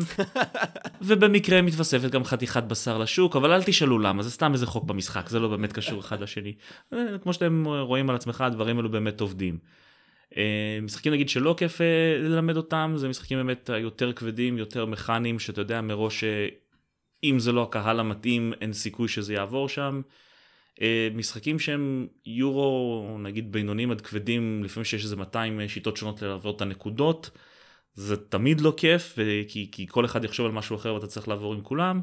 [1.02, 5.30] ובמקרה מתווספת גם חתיכת בשר לשוק, אבל אל תשאלו למה, זה סתם איזה חוק במשחק,
[5.30, 6.54] זה לא באמת קשור אחד לשני.
[6.94, 9.58] אה, כמו שאתם רואים על עצמך, הדברים האלו באמת עובדים.
[10.38, 15.40] אה, משחקים נגיד שלא כיף אה, ללמד אותם, זה משחקים באמת יותר כבדים, יותר מכניים,
[15.40, 20.02] שאתה יודע מראש שאם זה לא הקהל המתאים, אין סיכוי שזה יעבור שם.
[20.82, 26.56] אה, משחקים שהם יורו נגיד בינוניים עד כבדים לפעמים שיש איזה 200 שיטות שונות לעבור
[26.56, 27.30] את הנקודות
[27.94, 29.16] זה תמיד לא כיף
[29.48, 32.02] כי, כי כל אחד יחשוב על משהו אחר ואתה צריך לעבור עם כולם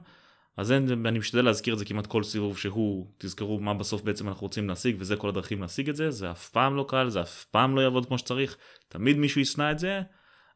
[0.56, 4.28] אז אין, אני משתדל להזכיר את זה כמעט כל סיבוב שהוא תזכרו מה בסוף בעצם
[4.28, 7.20] אנחנו רוצים להשיג וזה כל הדרכים להשיג את זה זה אף פעם לא קל זה
[7.20, 8.56] אף פעם לא יעבוד כמו שצריך
[8.88, 10.00] תמיד מישהו ישנא את זה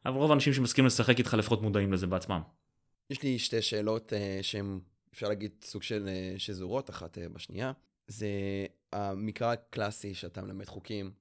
[0.05, 2.41] אבל רוב האנשים שמסכימים לשחק איתך לפחות מודעים לזה בעצמם.
[3.09, 4.79] יש לי שתי שאלות uh, שהן
[5.13, 7.71] אפשר להגיד סוג של uh, שזורות אחת uh, בשנייה.
[8.07, 8.27] זה
[8.93, 11.11] המקרא הקלאסי שאתה מלמד חוקים,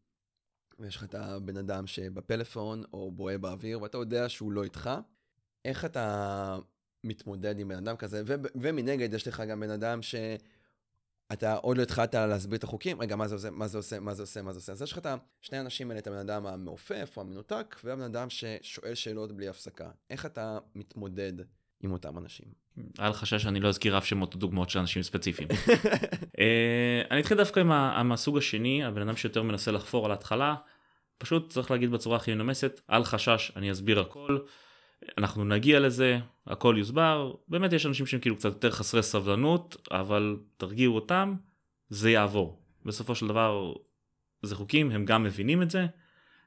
[0.78, 4.90] ויש לך את הבן אדם שבפלאפון או בוהה באוויר, ואתה יודע שהוא לא איתך.
[5.64, 6.58] איך אתה
[7.08, 8.22] מתמודד עם בן אדם כזה?
[8.26, 13.16] ו- ומנגד יש לך גם בן אדם שאתה עוד לא התחלת להסביר את החוקים, רגע,
[13.16, 14.72] מה זה עושה, מה זה עושה, מה זה עושה, מה זה עושה.
[14.72, 15.06] אז יש לך את
[15.40, 19.90] שני האנשים האלה, את הבן אדם המעופף או המנותק, והבן אדם ששואל שאלות בלי הפסקה.
[20.10, 21.32] איך אתה מתמודד
[21.80, 22.46] עם אותם אנשים.
[22.98, 25.48] היה לך חשש שאני לא אזכיר אף שמות או דוגמאות של אנשים ספציפיים.
[26.40, 30.54] אה, אני אתחיל דווקא עם הסוג השני, הבן אדם שיותר מנסה לחפור על ההתחלה.
[31.18, 34.38] פשוט צריך להגיד בצורה הכי מנומסת, אל חשש, אני אסביר הכל.
[35.18, 37.32] אנחנו נגיע לזה, הכל יוסבר.
[37.48, 41.34] באמת יש אנשים שהם כאילו קצת יותר חסרי סבלנות, אבל תרגיעו אותם,
[41.88, 42.62] זה יעבור.
[42.84, 43.72] בסופו של דבר
[44.42, 45.86] זה חוקים, הם גם מבינים את זה.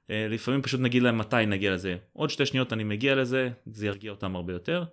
[0.10, 1.98] אה, לפעמים פשוט נגיד להם מתי נגיע לזה.
[2.14, 4.84] עוד שתי שניות אני מגיע לזה, זה ירגיע אותם הרבה יותר.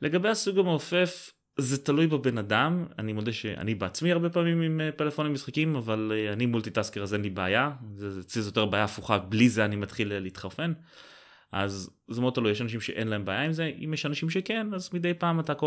[0.00, 4.92] לגבי הסוג המעופף, זה תלוי בבן אדם, אני מודה שאני בעצמי הרבה פעמים עם אה,
[4.92, 9.18] פלאפונים משחקים, אבל אה, אני מולטיטאסקר אז אין לי בעיה, זה אצלי יותר בעיה הפוכה,
[9.18, 10.72] בלי זה אני מתחיל להתחרפן.
[11.52, 14.74] אז זה מאוד תלוי, יש אנשים שאין להם בעיה עם זה, אם יש אנשים שכן,
[14.74, 15.66] אז מדי פעם אתה כה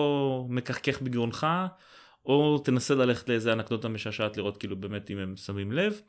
[0.49, 1.47] מקחקח בגרונך,
[2.25, 6.01] או תנסה ללכת לאיזה אנקדוטה משעשעת לראות כאילו באמת אם הם שמים לב.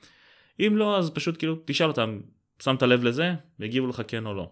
[0.60, 2.20] אם לא, אז פשוט כאילו תשאל אותם,
[2.62, 3.34] שמת לב לזה?
[3.58, 4.50] והגיבו לך כן או לא.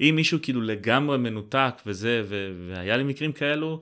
[0.00, 3.80] אם מישהו כאילו לגמרי מנותק וזה, ו- והיה לי מקרים כאלו,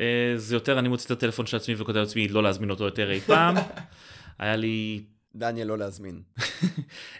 [0.00, 3.10] אה, זה יותר אני מוציא את הטלפון של עצמי וכותב לעצמי לא להזמין אותו יותר
[3.10, 3.54] אי פעם.
[4.38, 5.04] היה לי...
[5.38, 6.22] דניאל לא להזמין.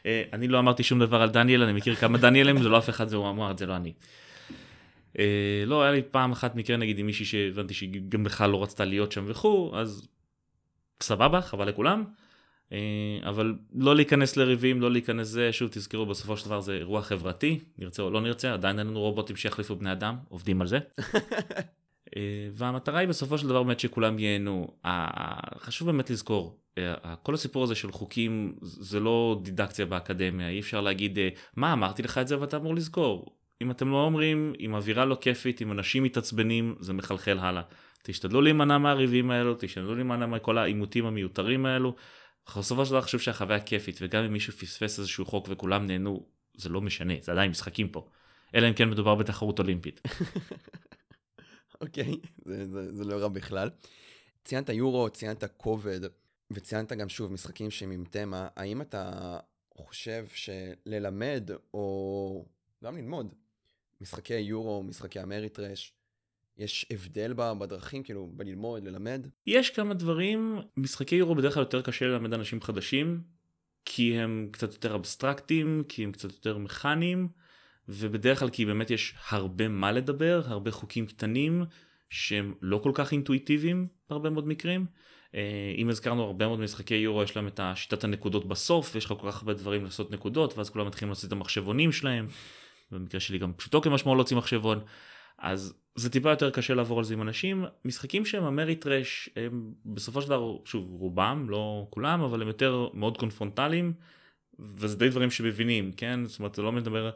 [0.06, 2.88] אה, אני לא אמרתי שום דבר על דניאל, אני מכיר כמה דניאלים, זה לא אף
[2.88, 3.92] אחד, זה הוא אמר, זה לא אני.
[5.18, 8.62] אה, לא, היה לי פעם אחת מקרה נגיד עם מישהי שהבנתי שהיא גם בכלל לא
[8.62, 10.08] רצתה להיות שם וכו', אז
[11.02, 12.04] סבבה, חבל לכולם.
[12.72, 12.78] אה,
[13.28, 17.58] אבל לא להיכנס לריבים, לא להיכנס זה, שוב תזכרו בסופו של דבר זה אירוע חברתי,
[17.78, 20.78] נרצה או לא נרצה, עדיין אין לנו רובוטים שיחליפו בני אדם, עובדים על זה.
[22.16, 24.68] אה, והמטרה היא בסופו של דבר באמת שכולם ייהנו.
[25.58, 30.80] חשוב באמת לזכור, אה, כל הסיפור הזה של חוקים זה לא דידקציה באקדמיה, אי אפשר
[30.80, 31.18] להגיד
[31.56, 33.36] מה אמרתי לך את זה ואתה אמור לזכור.
[33.62, 37.62] אם אתם לא אומרים, אם אווירה לא כיפית, אם אנשים מתעצבנים, זה מחלחל הלאה.
[38.02, 41.94] תשתדלו להימנע מהריבים האלו, תשתדלו להימנע מכל העימותים המיותרים האלו.
[42.56, 46.68] בסופו של דבר חושב שהחוויה כיפית וגם אם מישהו פספס איזשהו חוק וכולם נהנו זה
[46.68, 48.08] לא משנה זה עדיין משחקים פה
[48.54, 50.00] אלא אם כן מדובר בתחרות אולימפית.
[51.80, 52.14] אוקיי
[52.44, 53.70] זה, זה, זה לא רע בכלל.
[54.44, 56.00] ציינת יורו ציינת כובד
[56.50, 59.38] וציינת גם שוב משחקים שהם עם תמה האם אתה
[59.76, 62.46] חושב שללמד או
[62.84, 63.34] גם ללמוד
[64.00, 65.98] משחקי יורו משחקי אמריטרש
[66.58, 69.26] יש הבדל בדרכים, כאילו, בללמוד, ללמד?
[69.46, 70.58] יש כמה דברים.
[70.76, 73.22] משחקי יורו בדרך כלל יותר קשה ללמד אנשים חדשים,
[73.84, 77.28] כי הם קצת יותר אבסטרקטיים, כי הם קצת יותר מכניים,
[77.88, 81.64] ובדרך כלל כי באמת יש הרבה מה לדבר, הרבה חוקים קטנים,
[82.10, 84.86] שהם לא כל כך אינטואיטיביים בהרבה מאוד מקרים.
[85.34, 89.14] אה, אם הזכרנו הרבה מאוד משחקי יורו יש להם את השיטת הנקודות בסוף ויש לך
[89.20, 92.26] כל כך הרבה דברים לעשות נקודות ואז כולם מתחילים לעשות את המחשבונים שלהם.
[92.90, 94.80] במקרה שלי גם פשוטו כמשמעו להוציא מחשבון.
[95.38, 97.64] אז זה טיפה יותר קשה לעבור על זה עם אנשים.
[97.84, 103.18] משחקים שהם אמריטרש הם בסופו של דבר, שוב, רובם, לא כולם, אבל הם יותר מאוד
[103.18, 103.92] קונפרונטליים,
[104.58, 106.20] וזה די דברים שמבינים, כן?
[106.26, 107.10] זאת אומרת, זה לא מדבר,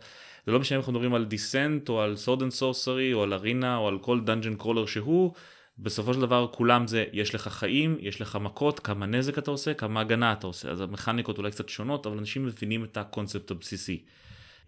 [0.47, 3.33] זה לא משנה אם אנחנו מדברים על Descent, או על Sword and Sorcery, או על
[3.33, 5.33] Arena, או על כל dungeon crawler שהוא,
[5.79, 9.75] בסופו של דבר כולם זה, יש לך חיים, יש לך מכות, כמה נזק אתה עושה,
[9.75, 10.71] כמה הגנה אתה עושה.
[10.71, 14.03] אז המכניקות אולי קצת שונות, אבל אנשים מבינים את הקונספט הבסיסי.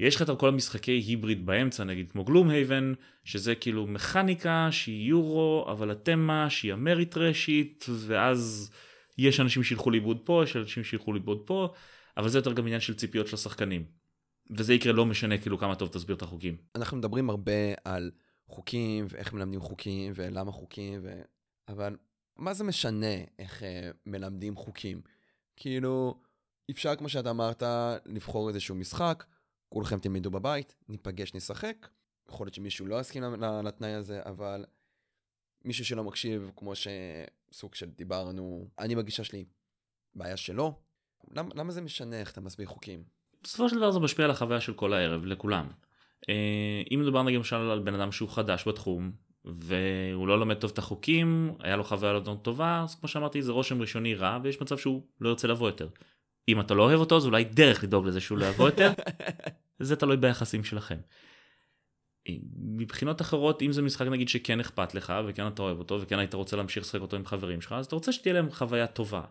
[0.01, 2.93] יש לך את כל המשחקי hybrid באמצע נגיד כמו Gloomhaven
[3.25, 8.71] שזה כאילו מכניקה שהיא יורו אבל התמה שהיא אמריטרשית ואז
[9.19, 11.73] יש אנשים שילכו לאיבוד פה יש אנשים שילכו לאיבוד פה
[12.17, 13.85] אבל זה יותר גם עניין של ציפיות של השחקנים.
[14.51, 16.57] וזה יקרה לא משנה כאילו כמה טוב תסביר את החוקים.
[16.75, 17.53] אנחנו מדברים הרבה
[17.85, 18.11] על
[18.47, 21.23] חוקים ואיך מלמדים חוקים ולמה חוקים, ו...
[21.69, 21.97] אבל
[22.37, 23.65] מה זה משנה איך uh,
[24.07, 25.01] מלמדים חוקים?
[25.57, 26.21] כאילו,
[26.71, 27.63] אפשר, כמו שאתה אמרת,
[28.07, 29.25] לבחור איזשהו משחק,
[29.69, 31.89] כולכם תלמדו בבית, ניפגש, נשחק.
[32.29, 33.23] יכול להיות שמישהו לא יסכים
[33.65, 34.65] לתנאי הזה, אבל
[35.65, 39.45] מישהו שלא מקשיב, כמו שסוג של דיברנו, אני בגישה שלי,
[40.15, 40.84] בעיה שלו.
[41.37, 43.03] למ, למה זה משנה איך אתה מסביר חוקים?
[43.43, 45.67] בסופו של דבר זה משפיע על החוויה של כל הערב, לכולם.
[46.29, 49.13] אה, אם מדובר נגיד למשל על בן אדם שהוא חדש בתחום,
[49.45, 53.53] והוא לא לומד טוב את החוקים, היה לו חוויה לא טובה, אז כמו שאמרתי זה
[53.53, 55.89] רושם ראשוני רע, ויש מצב שהוא לא ירצה לבוא יותר.
[56.49, 58.93] אם אתה לא אוהב אותו, אז אולי דרך לדאוג לזה שהוא לא יבוא יותר,
[59.79, 60.99] זה תלוי ביחסים שלכם.
[62.57, 66.35] מבחינות אחרות, אם זה משחק נגיד שכן אכפת לך, וכן אתה אוהב אותו, וכן היית
[66.35, 69.23] רוצה להמשיך לשחק אותו עם חברים שלך, אז אתה רוצה שתהיה להם חוויה טובה.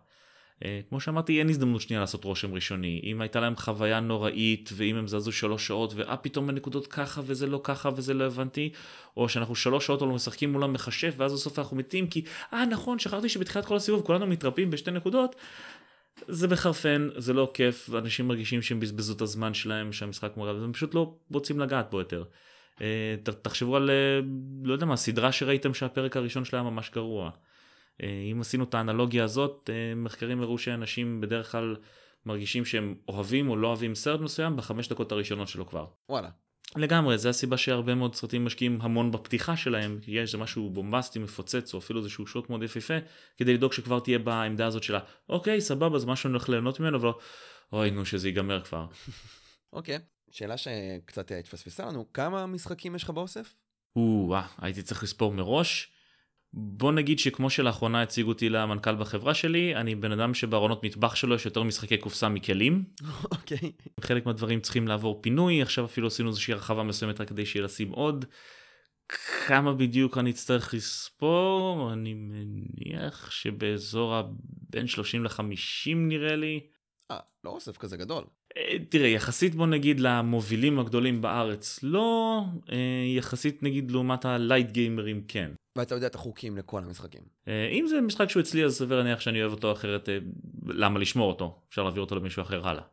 [0.66, 3.02] אה, כמו שאמרתי, אין הזדמנות שנייה לעשות רושם ראשוני.
[3.04, 7.48] אם הייתה להם חוויה נוראית, ואם הם זזו שלוש שעות, ואה פתאום הנקודות ככה, וזה
[7.48, 8.70] לא ככה, וזה לא הבנתי,
[9.18, 12.24] או שאנחנו שלוש שעות לא משחקים מול המכשף, ואז בסוף אנחנו מתים, כי,
[12.54, 15.36] אה נכון, שכחתי שבתחילת כל הסיבוב כולנו מתרפים בשתי נקודות,
[16.28, 20.74] זה מחרפן, זה לא כיף, אנשים מרגישים שהם בזבזו את הזמן שלהם, שהמשחק מורד, והם
[20.74, 22.24] פשוט לא רוצים לגעת בו יותר.
[22.82, 24.20] אה, תחשבו על, אה,
[24.64, 27.32] לא יודע מה, סדרה שראיתם שהפרק הראשון שלה היה ממש גרוע.
[28.02, 31.76] אה, אם עשינו את האנלוגיה הזאת, מחקרים הראו שאנשים בדרך כלל
[32.26, 35.86] מרגישים שהם אוהבים או לא אוהבים סרט מסוים בחמש דקות הראשונות שלו כבר.
[36.10, 36.30] וואלה.
[36.76, 41.20] לגמרי, זה הסיבה שהרבה מאוד סרטים משקיעים המון בפתיחה שלהם, כי יש איזה משהו בומבסטי
[41.20, 42.94] מפוצץ או אפילו איזשהו שוט מאוד יפיפה,
[43.38, 46.98] כדי לדאוג שכבר תהיה בעמדה הזאת שלה, אוקיי, סבבה, זה משהו אני הולך ליהנות ממנו,
[46.98, 47.12] אבל
[47.74, 48.86] אוי נו שזה ייגמר כבר.
[49.74, 50.00] אוקיי,
[50.32, 53.56] שאלה שקצת התפספסה לנו, כמה משחקים יש לך באוסף?
[53.96, 55.92] או הייתי צריך לספור מראש.
[56.56, 61.36] בוא נגיד שכמו שלאחרונה הציגו אותי למנכ"ל בחברה שלי, אני בן אדם שבארונות מטבח שלו
[61.36, 62.84] יש יותר משחקי קופסה מכלים.
[63.32, 63.58] אוקיי.
[63.58, 64.02] Okay.
[64.02, 67.90] חלק מהדברים צריכים לעבור פינוי, עכשיו אפילו עשינו איזושהי הרחבה מסוימת רק כדי שיהיה לשים
[67.90, 68.26] עוד.
[69.48, 71.94] כמה בדיוק אני אצטרך לספור?
[71.94, 76.60] אני מניח שבאזור הבין 30 ל-50 נראה לי.
[77.12, 78.24] אה, לא אוסף כזה גדול.
[78.58, 82.42] אה, תראה, יחסית בוא נגיד למובילים הגדולים בארץ, לא,
[82.72, 82.78] אה,
[83.18, 85.52] יחסית נגיד לעומת הלייט גיימרים כן.
[85.78, 87.22] ואתה יודע את החוקים לכל המשחקים.
[87.48, 90.10] אה, אם זה משחק שהוא אצלי אז סביר להניח שאני אוהב אותו אחרת,
[90.66, 91.60] למה לשמור אותו?
[91.70, 92.84] אפשר להעביר אותו למישהו אחר הלאה.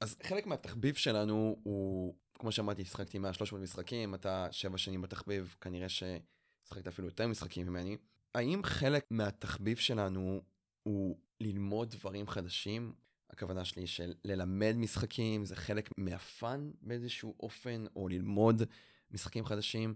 [0.00, 5.54] אז חלק מהתחביב שלנו הוא, כמו שאמרתי, שחקתי מעל 300 משחקים, אתה שבע שנים בתחביב,
[5.60, 7.96] כנראה ששחקת אפילו יותר משחקים ממני.
[8.34, 10.42] האם חלק מהתחביב שלנו
[10.82, 12.92] הוא ללמוד דברים חדשים?
[13.30, 18.62] הכוונה שלי של ללמד משחקים, זה חלק מהפאן באיזשהו אופן, או ללמוד
[19.10, 19.94] משחקים חדשים.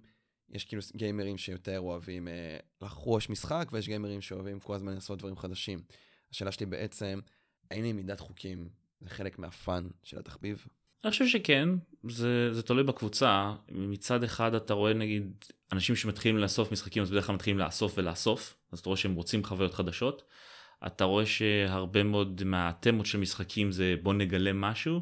[0.51, 5.37] יש כאילו גיימרים שיותר אוהבים אה, לחרוש משחק, ויש גיימרים שאוהבים כל הזמן לעשות דברים
[5.37, 5.81] חדשים.
[6.31, 7.21] השאלה שלי בעצם,
[7.71, 8.69] האם למידת חוקים
[9.01, 10.67] זה חלק מהפאן של התחביב?
[11.05, 11.69] אני חושב שכן,
[12.09, 13.55] זה, זה תלוי בקבוצה.
[13.69, 18.57] מצד אחד אתה רואה נגיד אנשים שמתחילים לאסוף משחקים, אז בדרך כלל מתחילים לאסוף ולאסוף,
[18.73, 20.25] אז אתה רואה שהם רוצים חוויות חדשות.
[20.87, 25.01] אתה רואה שהרבה מאוד מהתמות של משחקים זה בוא נגלה משהו,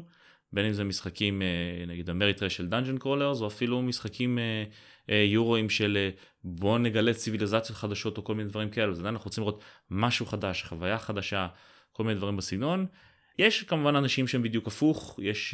[0.53, 4.63] בין אם זה משחקים אה, נגיד ה Ameritrash של dungeon crawlers או אפילו משחקים אה,
[5.09, 6.09] אה, יורואים של
[6.43, 10.25] בוא נגלה ציוויליזציות חדשות או כל מיני דברים כאלו, אז עדיין אנחנו רוצים לראות משהו
[10.25, 11.47] חדש, חוויה חדשה,
[11.91, 12.85] כל מיני דברים בסגנון.
[13.39, 15.53] יש כמובן אנשים שהם בדיוק הפוך, יש,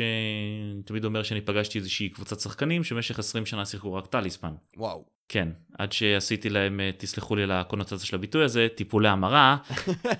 [0.73, 4.53] אני תמיד אומר שאני פגשתי איזושהי קבוצת שחקנים שבמשך 20 שנה שיחקו רק טליסמן.
[4.77, 5.18] וואו.
[5.29, 9.57] כן, עד שעשיתי להם, אה, תסלחו לי על הקונוטציה של הביטוי הזה, טיפולי המרה,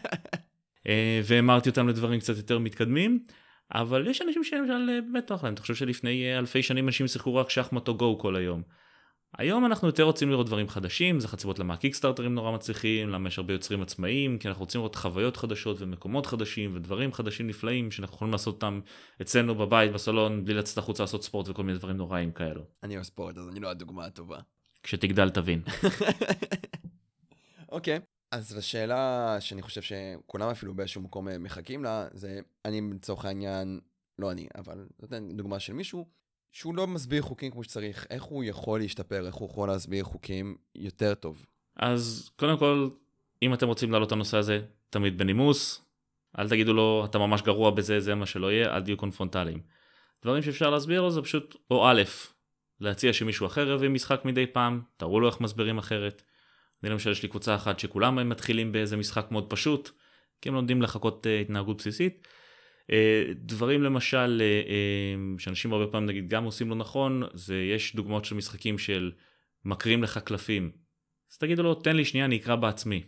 [0.88, 3.24] אה, והמרתי אותם לדברים קצת יותר מתקדמים,
[3.74, 7.36] אבל יש אנשים שלמשל אה, באמת נוח להם, אתה חושב שלפני אלפי שנים אנשים שיחקו
[7.36, 8.62] רק שחמט או גו כל היום.
[9.38, 13.38] היום אנחנו יותר רוצים לראות דברים חדשים, זה חציבות למה הקיקסטארטרים נורא מצליחים, למה יש
[13.38, 18.16] הרבה יוצרים עצמאיים, כי אנחנו רוצים לראות חוויות חדשות ומקומות חדשים ודברים חדשים נפלאים שאנחנו
[18.16, 18.80] יכולים לעשות אותם
[19.22, 22.62] אצלנו בבית, בסלון, בלי לצאת החוצה לעשות ספורט וכל מיני דברים נוראים כאלו.
[22.84, 24.39] אני אוהב ספורט אז אני לא הדוגמה הטובה.
[24.89, 25.61] כשתגדל תבין.
[27.69, 27.99] אוקיי, okay.
[28.31, 33.79] אז השאלה שאני חושב שכולם אפילו באיזשהו מקום אה, מחכים לה, זה אני לצורך העניין,
[34.19, 36.05] לא אני, אבל זאת דוגמה של מישהו,
[36.51, 40.57] שהוא לא מסביר חוקים כמו שצריך, איך הוא יכול להשתפר, איך הוא יכול להסביר חוקים
[40.75, 41.45] יותר טוב.
[41.75, 42.89] אז קודם כל,
[43.41, 45.81] אם אתם רוצים להעלות את הנושא הזה, תמיד בנימוס,
[46.39, 49.61] אל תגידו לו, אתה ממש גרוע בזה, זה מה שלא יהיה, אל תהיו קונפרונטליים.
[50.23, 52.01] דברים שאפשר להסביר לו זה פשוט, או א',
[52.82, 56.21] להציע שמישהו אחר יביא משחק מדי פעם, תראו לו איך מסבירים אחרת.
[56.84, 59.89] אני למשל יש לי קבוצה אחת שכולם מתחילים באיזה משחק מאוד פשוט,
[60.41, 62.27] כי הם לומדים לחקות אה, התנהגות בסיסית.
[62.91, 62.93] אה,
[63.36, 68.36] דברים למשל אה, שאנשים הרבה פעמים נגיד גם עושים לא נכון, זה יש דוגמאות של
[68.36, 70.71] משחקים שמקריאים לך קלפים.
[71.32, 73.03] אז תגידו לו תן לי שנייה אני אקרא בעצמי.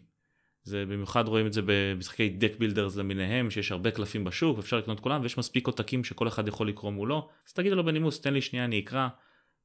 [0.63, 4.99] זה במיוחד רואים את זה במשחקי deck builders למיניהם שיש הרבה קלפים בשוק אפשר לקנות
[4.99, 8.41] כולם ויש מספיק עותקים שכל אחד יכול לקרוא מולו אז תגידו לו בנימוס תן לי
[8.41, 9.07] שנייה אני אקרא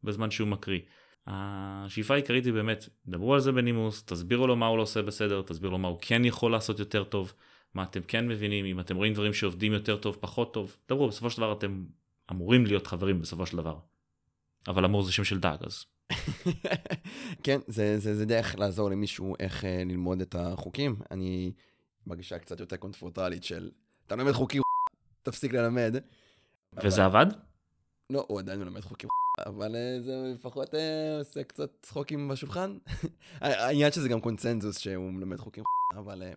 [0.04, 0.80] בזמן שהוא מקריא.
[1.26, 5.42] השאיפה העיקרית היא באמת, דברו על זה בנימוס, תסבירו לו מה הוא לא עושה בסדר,
[5.42, 7.32] תסבירו לו מה הוא כן יכול לעשות יותר טוב,
[7.74, 11.30] מה אתם כן מבינים, אם אתם רואים דברים שעובדים יותר טוב, פחות טוב, דברו, בסופו
[11.30, 11.84] של דבר אתם
[12.30, 13.78] אמורים להיות חברים בסופו של דבר.
[14.68, 15.84] אבל אמור זה שם של דג, אז
[17.44, 20.96] כן, זה, זה, זה דרך לעזור למישהו איך אה, ללמוד את החוקים.
[21.10, 21.52] אני
[22.06, 23.70] בגישה קצת יותר קונפורטלית של,
[24.06, 24.62] אתה לומד חוקים,
[25.22, 25.96] תפסיק ללמד.
[26.82, 27.26] וזה עבד?
[28.10, 29.08] לא, הוא עדיין מלמד חוקים,
[29.46, 32.78] אבל אה, זה לפחות אה, עושה קצת צחוקים בשולחן.
[33.40, 35.64] העניין שזה גם קונצנזוס שהוא מלמד חוקים,
[35.96, 36.32] אבל אה,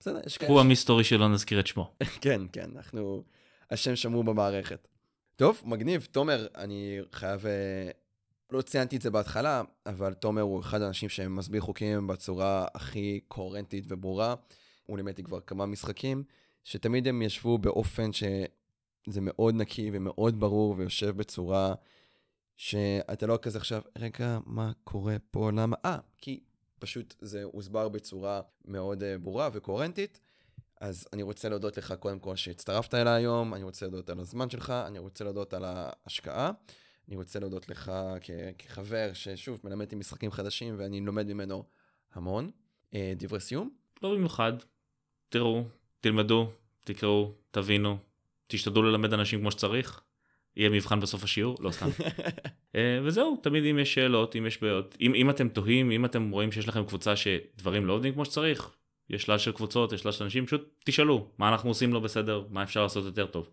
[0.00, 0.50] בסדר, יש כאלה.
[0.50, 1.92] הוא המסתורי שלא נזכיר את שמו.
[2.20, 3.24] כן, כן, אנחנו...
[3.70, 4.88] השם שמור במערכת.
[5.36, 6.08] טוב, מגניב.
[6.10, 7.44] תומר, אני חייב...
[8.50, 13.84] לא ציינתי את זה בהתחלה, אבל תומר הוא אחד האנשים שמסביר חוקים בצורה הכי קוהרנטית
[13.88, 14.34] וברורה.
[14.86, 16.22] הוא לימד לי כבר כמה משחקים,
[16.64, 18.12] שתמיד הם ישבו באופן
[19.06, 21.74] שזה מאוד נקי ומאוד ברור ויושב בצורה
[22.56, 25.76] שאתה לא כזה עכשיו, רגע, מה קורה פה, למה?
[25.84, 26.40] אה, כי
[26.78, 30.20] פשוט זה הוסבר בצורה מאוד אה, ברורה וקוהרנטית.
[30.80, 34.50] אז אני רוצה להודות לך קודם כל שהצטרפת אליי היום, אני רוצה להודות על הזמן
[34.50, 36.50] שלך, אני רוצה להודות על ההשקעה,
[37.08, 41.64] אני רוצה להודות לך כ- כחבר ששוב מלמד אותי משחקים חדשים ואני לומד ממנו
[42.12, 42.50] המון.
[42.94, 43.70] אה, דברי סיום?
[44.02, 44.52] לא במיוחד.
[45.28, 45.64] תראו,
[46.00, 46.50] תלמדו,
[46.84, 47.98] תקראו, תבינו,
[48.50, 50.00] תשתדלו ללמד אנשים כמו שצריך.
[50.56, 51.88] יהיה מבחן בסוף השיעור, לא סתם.
[52.76, 56.30] אה, וזהו, תמיד אם יש שאלות, אם יש בעיות, אם, אם אתם תוהים, אם אתם
[56.30, 58.70] רואים שיש לכם קבוצה שדברים לא עובדים כמו שצריך,
[59.10, 62.44] יש שלל של קבוצות, יש שלל של אנשים, פשוט תשאלו, מה אנחנו עושים לא בסדר,
[62.50, 63.50] מה אפשר לעשות יותר טוב.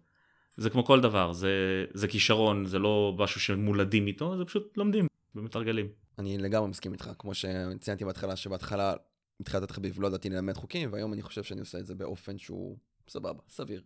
[0.57, 5.07] זה כמו כל דבר, זה, זה כישרון, זה לא משהו שמולדים איתו, זה פשוט לומדים
[5.35, 5.87] ומתרגלים.
[6.19, 8.93] אני לגמרי מסכים איתך, כמו שציינתי בהתחלה, שבהתחלה
[9.39, 12.77] מתחילת התחביב לא ידעתי ללמד חוקים, והיום אני חושב שאני עושה את זה באופן שהוא
[13.07, 13.81] סבבה, סביר.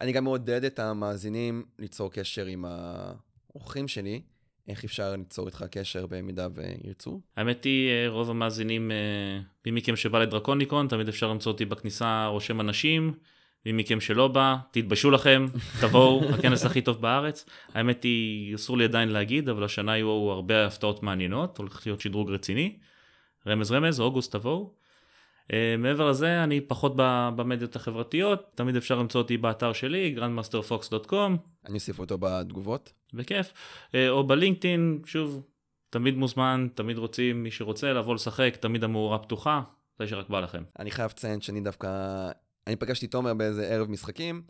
[0.00, 4.22] אני גם מעודד את המאזינים ליצור קשר עם האורחים שלי,
[4.68, 7.20] איך אפשר ליצור איתך קשר במידה וירצו.
[7.36, 12.26] האמת היא, אה, רוב המאזינים, אה, מי מכם שבא לדרקוניקון, תמיד אפשר למצוא אותי בכניסה
[12.26, 13.14] רושם אנשים.
[13.66, 15.46] מי מכם שלא בא, תתביישו לכם,
[15.80, 17.44] תבואו, הכנס הכי טוב בארץ.
[17.74, 22.30] האמת היא, אסור לי עדיין להגיד, אבל השנה יהיו הרבה הפתעות מעניינות, הולך להיות שדרוג
[22.30, 22.76] רציני.
[23.46, 24.74] רמז רמז, אוגוסט תבואו.
[25.48, 26.92] Uh, מעבר לזה, אני פחות
[27.36, 31.14] במדיות החברתיות, תמיד אפשר למצוא אותי באתר שלי, grandmasterfox.com,
[31.66, 32.92] אני אוסיף אותו בתגובות.
[33.14, 33.52] בכיף,
[33.94, 35.42] אה, או בלינקדאין, שוב,
[35.90, 39.62] תמיד מוזמן, תמיד רוצים, מי שרוצה לבוא לשחק, תמיד המאורה פתוחה,
[39.94, 40.62] מתי שרק בא לכם.
[40.78, 41.88] אני חייב לציין שאני דווקא...
[42.66, 44.42] אני פגשתי תומר באיזה ערב משחקים,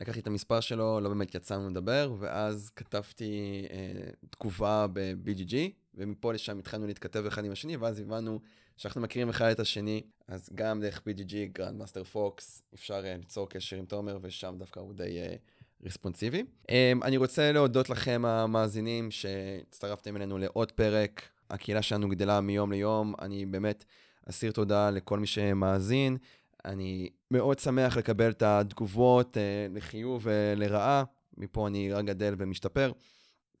[0.00, 5.54] לקחתי את המספר שלו, לא באמת יצאנו לדבר, ואז כתבתי אה, תגובה ב-BGG,
[5.96, 8.40] ומפה לשם התחלנו להתכתב אחד עם השני, ואז הבנו
[8.76, 13.76] שאנחנו מכירים אחד את השני, אז גם דרך BGG, Grandmaster Fox, אפשר אה, ליצור קשר
[13.76, 15.36] עם תומר, ושם דווקא הוא די אה,
[15.84, 16.42] רספונסיבי.
[16.70, 21.22] אה, אני רוצה להודות לכם המאזינים שהצטרפתם אלינו לעוד פרק.
[21.50, 23.84] הקהילה שלנו גדלה מיום ליום, אני באמת
[24.28, 26.16] אסיר תודה לכל מי שמאזין.
[26.64, 31.04] אני מאוד שמח לקבל את התגובות אה, לחיוב ולרעה,
[31.36, 32.92] מפה אני רק גדל ומשתפר.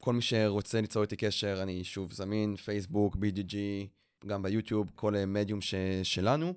[0.04, 3.54] כל מי שרוצה ליצור איתי קשר, אני שוב זמין, פייסבוק, BGG,
[4.26, 6.54] גם ביוטיוב, כל אה, מדיום ש- שלנו.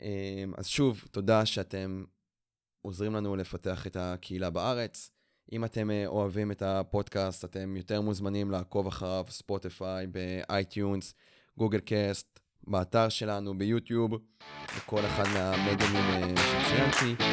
[0.00, 2.04] אה, אז שוב, תודה שאתם
[2.82, 5.10] עוזרים לנו לפתח את הקהילה בארץ.
[5.52, 11.14] אם אתם אה, אוהבים את הפודקאסט, אתם יותר מוזמנים לעקוב אחריו, ספוטיפיי, ב iTunes,
[11.58, 14.10] גוגל קאסט, באתר שלנו, ביוטיוב,
[14.76, 17.24] בכל אחד מהמדיומים אה, שציינתי.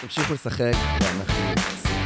[0.00, 2.03] תמשיכו לשחק, ואנחנו...